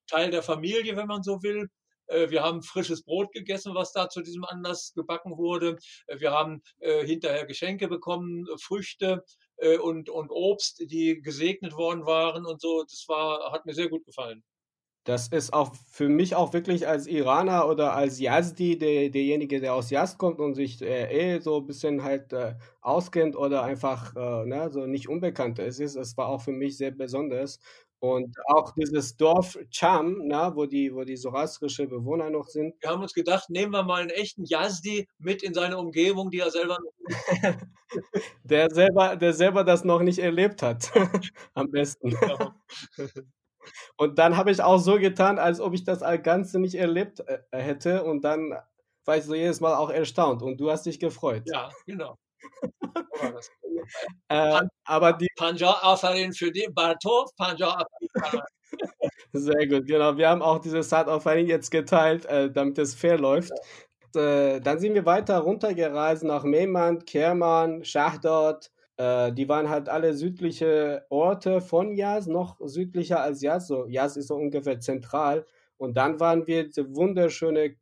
[0.06, 1.68] Teil der Familie, wenn man so will.
[2.10, 5.76] Äh, wir haben frisches Brot gegessen, was da zu diesem Anlass gebacken wurde.
[6.06, 9.24] Äh, wir haben äh, hinterher Geschenke bekommen, Früchte
[9.82, 12.82] und, und Obst, die gesegnet worden waren und so.
[12.82, 14.42] Das war, hat mir sehr gut gefallen.
[15.04, 19.74] Das ist auch für mich auch wirklich als Iraner oder als Yazdi, der, derjenige, der
[19.74, 24.14] aus Yazd kommt und sich äh, eh so ein bisschen halt äh, auskennt oder einfach
[24.14, 27.60] äh, ne, so nicht unbekannt ist, es war auch für mich sehr besonders.
[27.98, 32.74] Und auch dieses Dorf Cham, na, wo die, wo die zoroastrische Bewohner noch sind.
[32.80, 36.38] Wir haben uns gedacht, nehmen wir mal einen echten Yazdi mit in seine Umgebung, die
[36.38, 36.78] er selber
[38.44, 40.90] der selber, der selber das noch nicht erlebt hat.
[41.54, 42.10] Am besten.
[42.10, 42.52] Genau.
[43.96, 47.38] Und dann habe ich auch so getan, als ob ich das Ganze nicht erlebt äh,
[47.50, 48.04] hätte.
[48.04, 48.54] Und dann
[49.04, 50.42] war ich so jedes Mal auch erstaunt.
[50.42, 51.42] Und du hast dich gefreut.
[51.46, 52.16] Ja, genau.
[54.28, 57.84] äh, aber die Panja Afarin für die Bartov, Panja
[59.32, 60.16] Sehr gut, genau.
[60.16, 63.52] Wir haben auch diese Side Afarin jetzt geteilt, äh, damit es fair läuft.
[64.14, 64.54] Ja.
[64.54, 68.70] Äh, dann sind wir weiter runtergereist nach Mehman, Kerman, Shahdod,
[69.00, 73.66] äh, die waren halt alle südliche Orte von Yaz, noch südlicher als Yaz.
[73.66, 75.46] So, Yaz ist so ungefähr zentral.
[75.78, 77.76] Und dann waren wir diese wunderschöne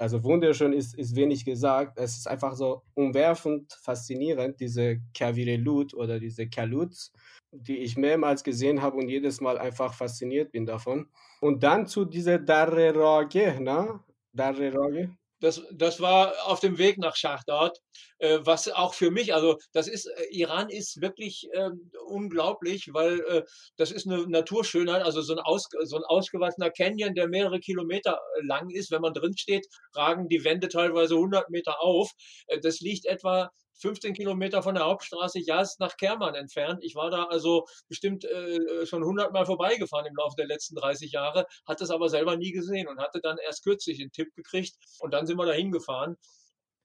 [0.00, 1.98] also wunderschön ist, ist wenig gesagt.
[1.98, 7.12] Es ist einfach so umwerfend faszinierend, diese Kavirelut oder diese Kaluts,
[7.50, 11.08] die ich mehrmals gesehen habe und jedes Mal einfach fasziniert bin davon.
[11.40, 14.00] Und dann zu dieser Darreroge, ne?
[14.32, 15.10] Darreroge.
[15.40, 17.78] Das, das war auf dem Weg nach Schachdort,
[18.18, 21.70] äh, was auch für mich, also das ist, äh, Iran ist wirklich äh,
[22.06, 23.42] unglaublich, weil äh,
[23.76, 28.18] das ist eine Naturschönheit, also so ein, aus, so ein ausgewachsener Canyon, der mehrere Kilometer
[28.36, 28.90] äh, lang ist.
[28.90, 32.10] Wenn man drin steht, ragen die Wände teilweise 100 Meter auf.
[32.46, 36.80] Äh, das liegt etwa 15 Kilometer von der Hauptstraße Jazd nach Kerman entfernt.
[36.82, 41.12] Ich war da also bestimmt äh, schon 100 Mal vorbeigefahren im Laufe der letzten 30
[41.12, 44.76] Jahre, hatte es aber selber nie gesehen und hatte dann erst kürzlich den Tipp gekriegt
[45.00, 46.16] und dann sind wir da hingefahren.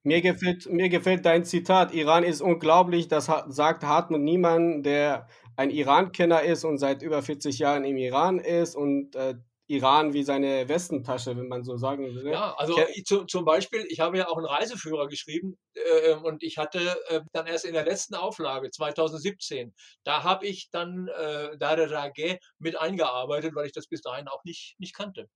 [0.06, 1.94] Mir gefällt, mir gefällt dein Zitat.
[1.94, 3.08] Iran ist unglaublich.
[3.08, 8.40] Das sagt Hartmut Niemann, der ein Iran-Kenner ist und seit über 40 Jahren im Iran
[8.40, 9.36] ist und äh,
[9.68, 12.32] Iran wie seine Westentasche, wenn man so sagen will.
[12.32, 16.44] Ja, also ich, zu, zum Beispiel, ich habe ja auch einen Reiseführer geschrieben äh, und
[16.44, 21.58] ich hatte äh, dann erst in der letzten Auflage 2017, da habe ich dann äh,
[21.58, 25.30] Darerage mit eingearbeitet, weil ich das bis dahin auch nicht, nicht kannte.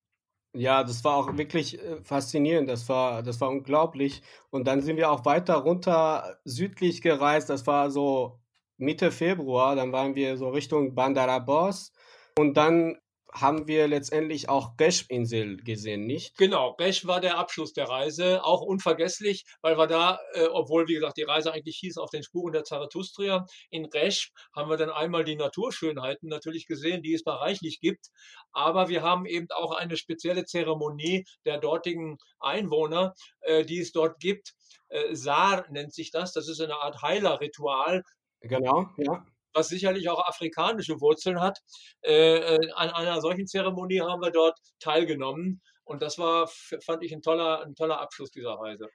[0.54, 2.70] Ja, das war auch wirklich äh, faszinierend.
[2.70, 4.24] Das war, das war unglaublich.
[4.50, 7.50] Und dann sind wir auch weiter runter südlich gereist.
[7.50, 8.40] Das war so
[8.78, 9.76] Mitte Februar.
[9.76, 11.92] Dann waren wir so Richtung Bandar Abbas.
[12.38, 12.98] Und dann
[13.34, 16.38] haben wir letztendlich auch Gesh-Insel gesehen, nicht?
[16.38, 20.96] Genau, Gesh war der Abschluss der Reise, auch unvergesslich, weil wir da, äh, obwohl wie
[20.96, 24.90] gesagt die Reise eigentlich hieß auf den Spuren der Zarathustra, in Gesh haben wir dann
[24.90, 28.08] einmal die Naturschönheiten natürlich gesehen, die es da reichlich gibt,
[28.52, 34.20] aber wir haben eben auch eine spezielle Zeremonie der dortigen Einwohner, äh, die es dort
[34.20, 34.54] gibt.
[34.90, 38.04] Äh, Sar nennt sich das, das ist eine Art Heilerritual.
[38.42, 39.26] Genau, ja
[39.58, 41.60] was sicherlich auch afrikanische Wurzeln hat.
[42.02, 46.48] Äh, äh, an einer solchen Zeremonie haben wir dort teilgenommen und das war,
[46.86, 48.88] fand ich, ein toller, ein toller Abschluss dieser Reise.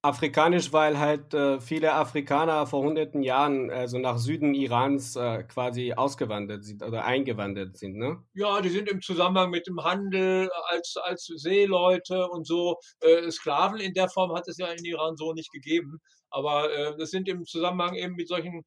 [0.00, 5.92] Afrikanisch, weil halt äh, viele Afrikaner vor hunderten Jahren also nach Süden Irans äh, quasi
[5.92, 8.22] ausgewandert sind oder eingewandert sind, ne?
[8.32, 12.76] Ja, die sind im Zusammenhang mit dem Handel als, als Seeleute und so.
[13.00, 16.00] Äh, Sklaven in der Form hat es ja in Iran so nicht gegeben.
[16.30, 18.64] Aber äh, das sind im Zusammenhang eben mit solchen,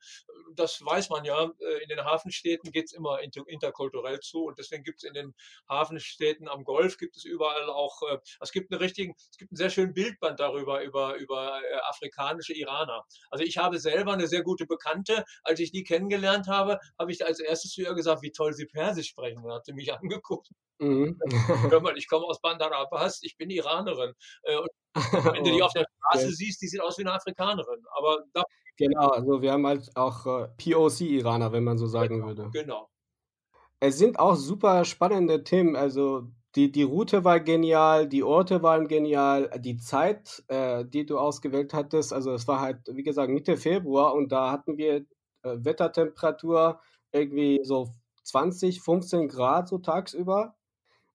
[0.55, 4.57] das weiß man ja, äh, in den Hafenstädten geht es immer inter, interkulturell zu und
[4.57, 5.34] deswegen gibt es in den
[5.70, 9.57] Hafenstädten am Golf gibt es überall auch, äh, es gibt einen richtigen, es gibt einen
[9.57, 13.03] sehr schönen Bildband darüber, über, über äh, afrikanische Iraner.
[13.30, 17.26] Also ich habe selber eine sehr gute Bekannte, als ich die kennengelernt habe, habe ich
[17.26, 20.49] als erstes zu ihr gesagt, wie toll sie Persisch sprechen und hat sie mich angeguckt.
[20.80, 21.20] Mhm.
[21.70, 24.14] Hör mal, ich komme aus Bandar Abbas, ich bin Iranerin.
[24.43, 26.36] Äh, und wenn du die auf der Straße okay.
[26.36, 27.84] siehst, die sieht aus wie eine Afrikanerin.
[27.97, 28.24] Aber
[28.78, 32.49] genau, also wir haben halt auch äh, POC-Iraner, wenn man so sagen genau, würde.
[32.51, 32.89] Genau.
[33.80, 35.76] Es sind auch super spannende Themen.
[35.76, 41.18] Also die, die Route war genial, die Orte waren genial, die Zeit, äh, die du
[41.18, 45.03] ausgewählt hattest, also es war halt, wie gesagt, Mitte Februar und da hatten wir äh,
[45.43, 46.82] Wettertemperatur
[47.14, 47.93] irgendwie so
[48.24, 50.55] 20, 15 Grad so tagsüber.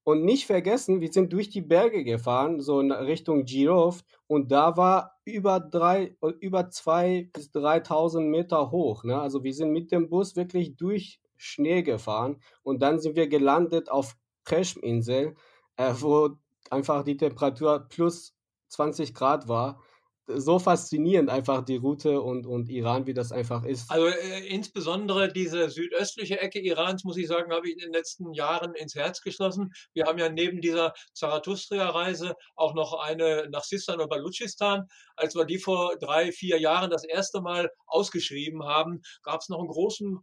[0.09, 4.77] Und nicht vergessen, wir sind durch die Berge gefahren, so in Richtung Girov, und da
[4.77, 9.03] war über drei, über zwei bis 3000 Meter hoch.
[9.03, 9.21] Ne?
[9.21, 13.91] Also wir sind mit dem Bus wirklich durch Schnee gefahren und dann sind wir gelandet
[13.91, 15.35] auf Kreschm-Insel,
[15.77, 16.37] äh, wo
[16.71, 18.33] einfach die Temperatur plus
[18.69, 19.83] 20 Grad war
[20.27, 23.91] so faszinierend einfach die Route und, und Iran, wie das einfach ist.
[23.91, 28.33] Also äh, insbesondere diese südöstliche Ecke Irans, muss ich sagen, habe ich in den letzten
[28.33, 29.73] Jahren ins Herz geschlossen.
[29.95, 34.87] Wir haben ja neben dieser Zarathustra-Reise auch noch eine nach Sistan und Baluchistan.
[35.15, 39.61] Als wir die vor drei, vier Jahren das erste Mal ausgeschrieben haben, gab es noch
[39.61, 40.19] einen großen,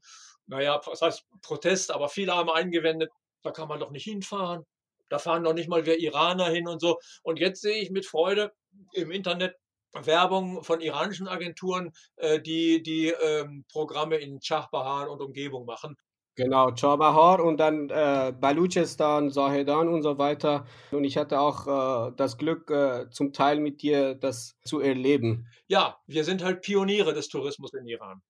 [0.47, 3.09] naja, was heißt Protest, aber viele haben eingewendet,
[3.41, 4.63] da kann man doch nicht hinfahren.
[5.09, 6.97] Da fahren noch nicht mal wir Iraner hin und so.
[7.21, 8.51] Und jetzt sehe ich mit Freude
[8.93, 9.55] im Internet,
[9.93, 15.95] Werbung von iranischen Agenturen, äh, die die ähm, Programme in Chahbahar und Umgebung machen.
[16.35, 20.65] Genau, Chahbahar und dann äh, Baluchistan, Zahedan und so weiter.
[20.91, 21.67] Und ich hatte auch
[22.07, 25.47] äh, das Glück, äh, zum Teil mit dir das zu erleben.
[25.67, 28.23] Ja, wir sind halt Pioniere des Tourismus in Iran.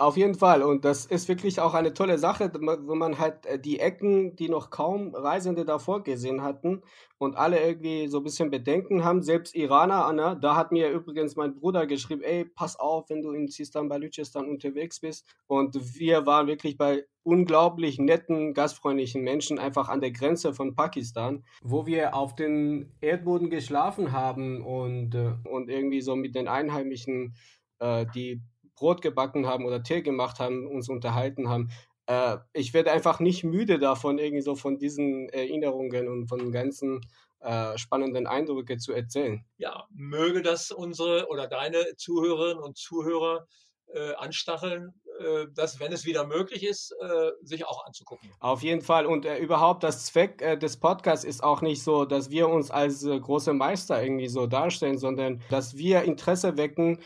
[0.00, 0.62] Auf jeden Fall.
[0.62, 4.48] Und das ist wirklich auch eine tolle Sache, wo man halt äh, die Ecken, die
[4.48, 6.80] noch kaum Reisende davor gesehen hatten
[7.18, 11.36] und alle irgendwie so ein bisschen Bedenken haben, selbst Iraner, Anna, da hat mir übrigens
[11.36, 15.26] mein Bruder geschrieben, ey, pass auf, wenn du in Sistan, Baluchistan unterwegs bist.
[15.46, 21.44] Und wir waren wirklich bei unglaublich netten, gastfreundlichen Menschen einfach an der Grenze von Pakistan,
[21.62, 27.34] wo wir auf dem Erdboden geschlafen haben und, äh, und irgendwie so mit den Einheimischen,
[27.80, 28.40] äh, die
[28.80, 31.70] Brot gebacken haben oder Tee gemacht haben, uns unterhalten haben.
[32.06, 36.50] äh, ich werde einfach nicht müde davon, irgendwie so von diesen Erinnerungen und von den
[36.50, 37.02] ganzen
[37.40, 39.44] äh, spannenden Eindrücke zu erzählen.
[39.58, 43.46] Ja, möge das unsere oder deine Zuhörerinnen und Zuhörer
[43.92, 48.30] äh, anstacheln, äh, das, wenn es wieder möglich ist, äh, sich auch anzugucken.
[48.40, 49.06] Auf jeden Fall.
[49.06, 52.70] Und äh, überhaupt das Zweck äh, des Podcasts ist auch nicht so, dass wir uns
[52.70, 57.00] als große Meister irgendwie so darstellen, sondern dass wir Interesse wecken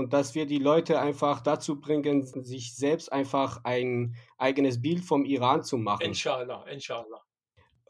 [0.00, 5.24] und dass wir die Leute einfach dazu bringen, sich selbst einfach ein eigenes Bild vom
[5.24, 6.02] Iran zu machen.
[6.02, 7.22] Inshallah, inshallah.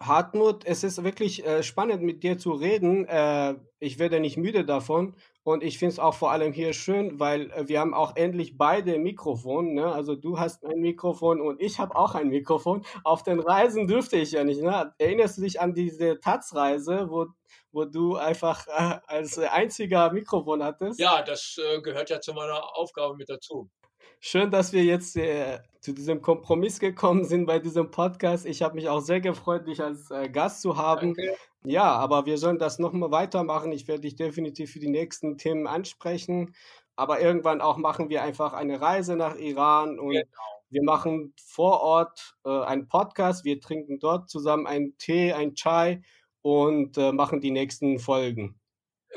[0.03, 3.07] Hartmut, es ist wirklich äh, spannend mit dir zu reden.
[3.07, 5.15] Äh, ich werde nicht müde davon.
[5.43, 8.57] Und ich finde es auch vor allem hier schön, weil äh, wir haben auch endlich
[8.57, 9.73] beide Mikrofone.
[9.73, 9.93] Ne?
[9.93, 12.85] Also du hast ein Mikrofon und ich habe auch ein Mikrofon.
[13.05, 14.63] Auf den Reisen dürfte ich ja nicht.
[14.63, 14.95] Ne?
[14.99, 17.27] Erinnerst du dich an diese Taz-Reise, wo,
[17.71, 20.99] wo du einfach äh, als einziger Mikrofon hattest?
[20.99, 23.69] Ja, das äh, gehört ja zu meiner Aufgabe mit dazu.
[24.23, 28.45] Schön, dass wir jetzt äh, zu diesem Kompromiss gekommen sind bei diesem Podcast.
[28.45, 31.15] Ich habe mich auch sehr gefreut, dich als äh, Gast zu haben.
[31.15, 31.37] Danke.
[31.65, 33.73] Ja, aber wir sollen das nochmal weitermachen.
[33.73, 36.55] Ich werde dich definitiv für die nächsten Themen ansprechen.
[36.97, 40.27] Aber irgendwann auch machen wir einfach eine Reise nach Iran und genau.
[40.69, 43.47] wir machen vor Ort äh, einen Podcast.
[43.47, 46.03] Wir trinken dort zusammen einen Tee, einen Chai
[46.43, 48.60] und äh, machen die nächsten Folgen.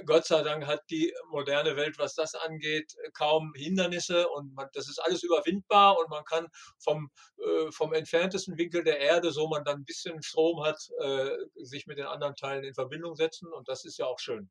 [0.05, 4.89] Gott sei Dank hat die moderne Welt, was das angeht, kaum Hindernisse und man, das
[4.89, 6.47] ist alles überwindbar und man kann
[6.79, 11.29] vom, äh, vom entferntesten Winkel der Erde, so man dann ein bisschen Strom hat, äh,
[11.55, 14.49] sich mit den anderen Teilen in Verbindung setzen und das ist ja auch schön.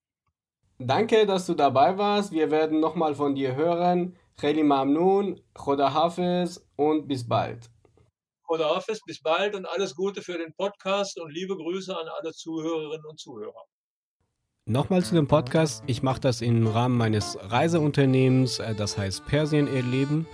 [0.79, 2.33] Danke, dass du dabei warst.
[2.33, 4.17] Wir werden nochmal von dir hören.
[4.37, 7.71] Kheli Mamnoon, Khoda Hafiz und bis bald.
[8.47, 12.33] Khoda Hafiz, bis bald und alles Gute für den Podcast und liebe Grüße an alle
[12.33, 13.65] Zuhörerinnen und Zuhörer.
[14.67, 15.83] Nochmal zu dem Podcast.
[15.89, 20.25] Ich mache das im Rahmen meines Reiseunternehmens, äh, das heißt Persien Erleben.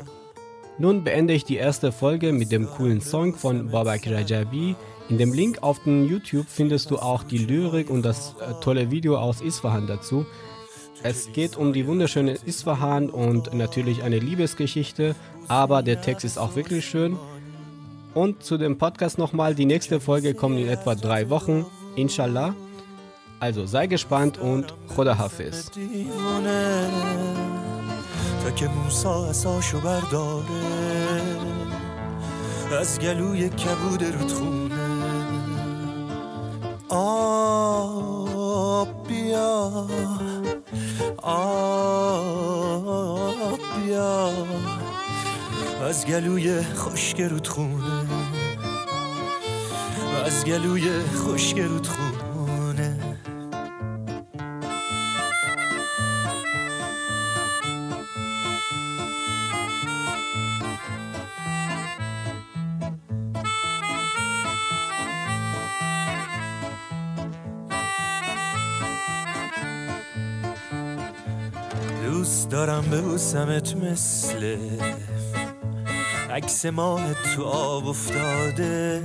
[0.80, 4.76] Nun beende ich die erste Folge mit dem coolen Song von Babak Rajabi.
[5.08, 8.90] In dem Link auf dem YouTube findest du auch die Lyrik und das äh, tolle
[8.90, 10.26] Video aus Isfahan dazu.
[11.03, 15.15] Es geht um die wunderschöne Isfahan und natürlich eine Liebesgeschichte,
[15.49, 17.19] aber der Text ist auch wirklich schön.
[18.15, 22.55] Und zu dem Podcast nochmal, die nächste Folge kommt in etwa drei Wochen, inshallah.
[23.41, 25.71] Also sei gespannt und Khoda Hafiz.
[32.73, 34.75] از گلوی کبود رودخونه
[36.89, 37.69] آب
[39.09, 39.87] بیا
[41.22, 42.40] آب
[43.86, 44.30] بیا
[45.90, 48.08] از گلوی خشک رودخونه.
[50.26, 52.13] از گلوی خشک رودخونه.
[72.54, 74.58] دارم ببوسمت مثل
[76.30, 77.02] عکس ماه
[77.36, 79.02] تو آب افتاده.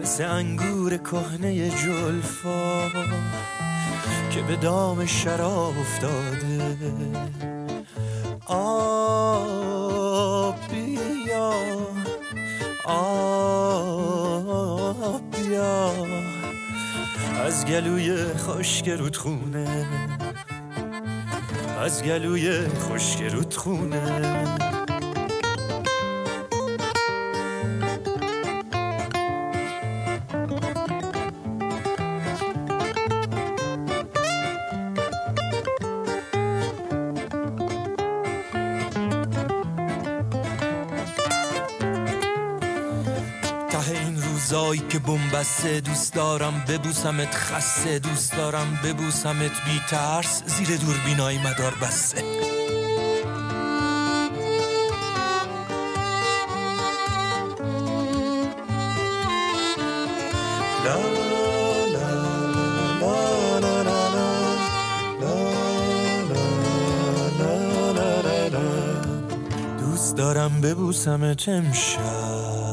[0.00, 2.88] مثل انگور کهنه جلفا
[4.30, 6.76] که به دام شراب افتاده.
[8.46, 11.52] آب بیا
[12.84, 14.10] آب
[15.36, 15.92] بیا.
[17.44, 19.86] از گلوی خشک رودخونه
[21.88, 24.77] از گلوی خشک رودخونه.
[45.38, 52.22] بومبسته دوست دارم ببوسمت خسته دوست دارم ببوسمت بی ترس زیر دوربینای مدار بسته
[69.78, 72.67] دوست دارم ببوسمت امشب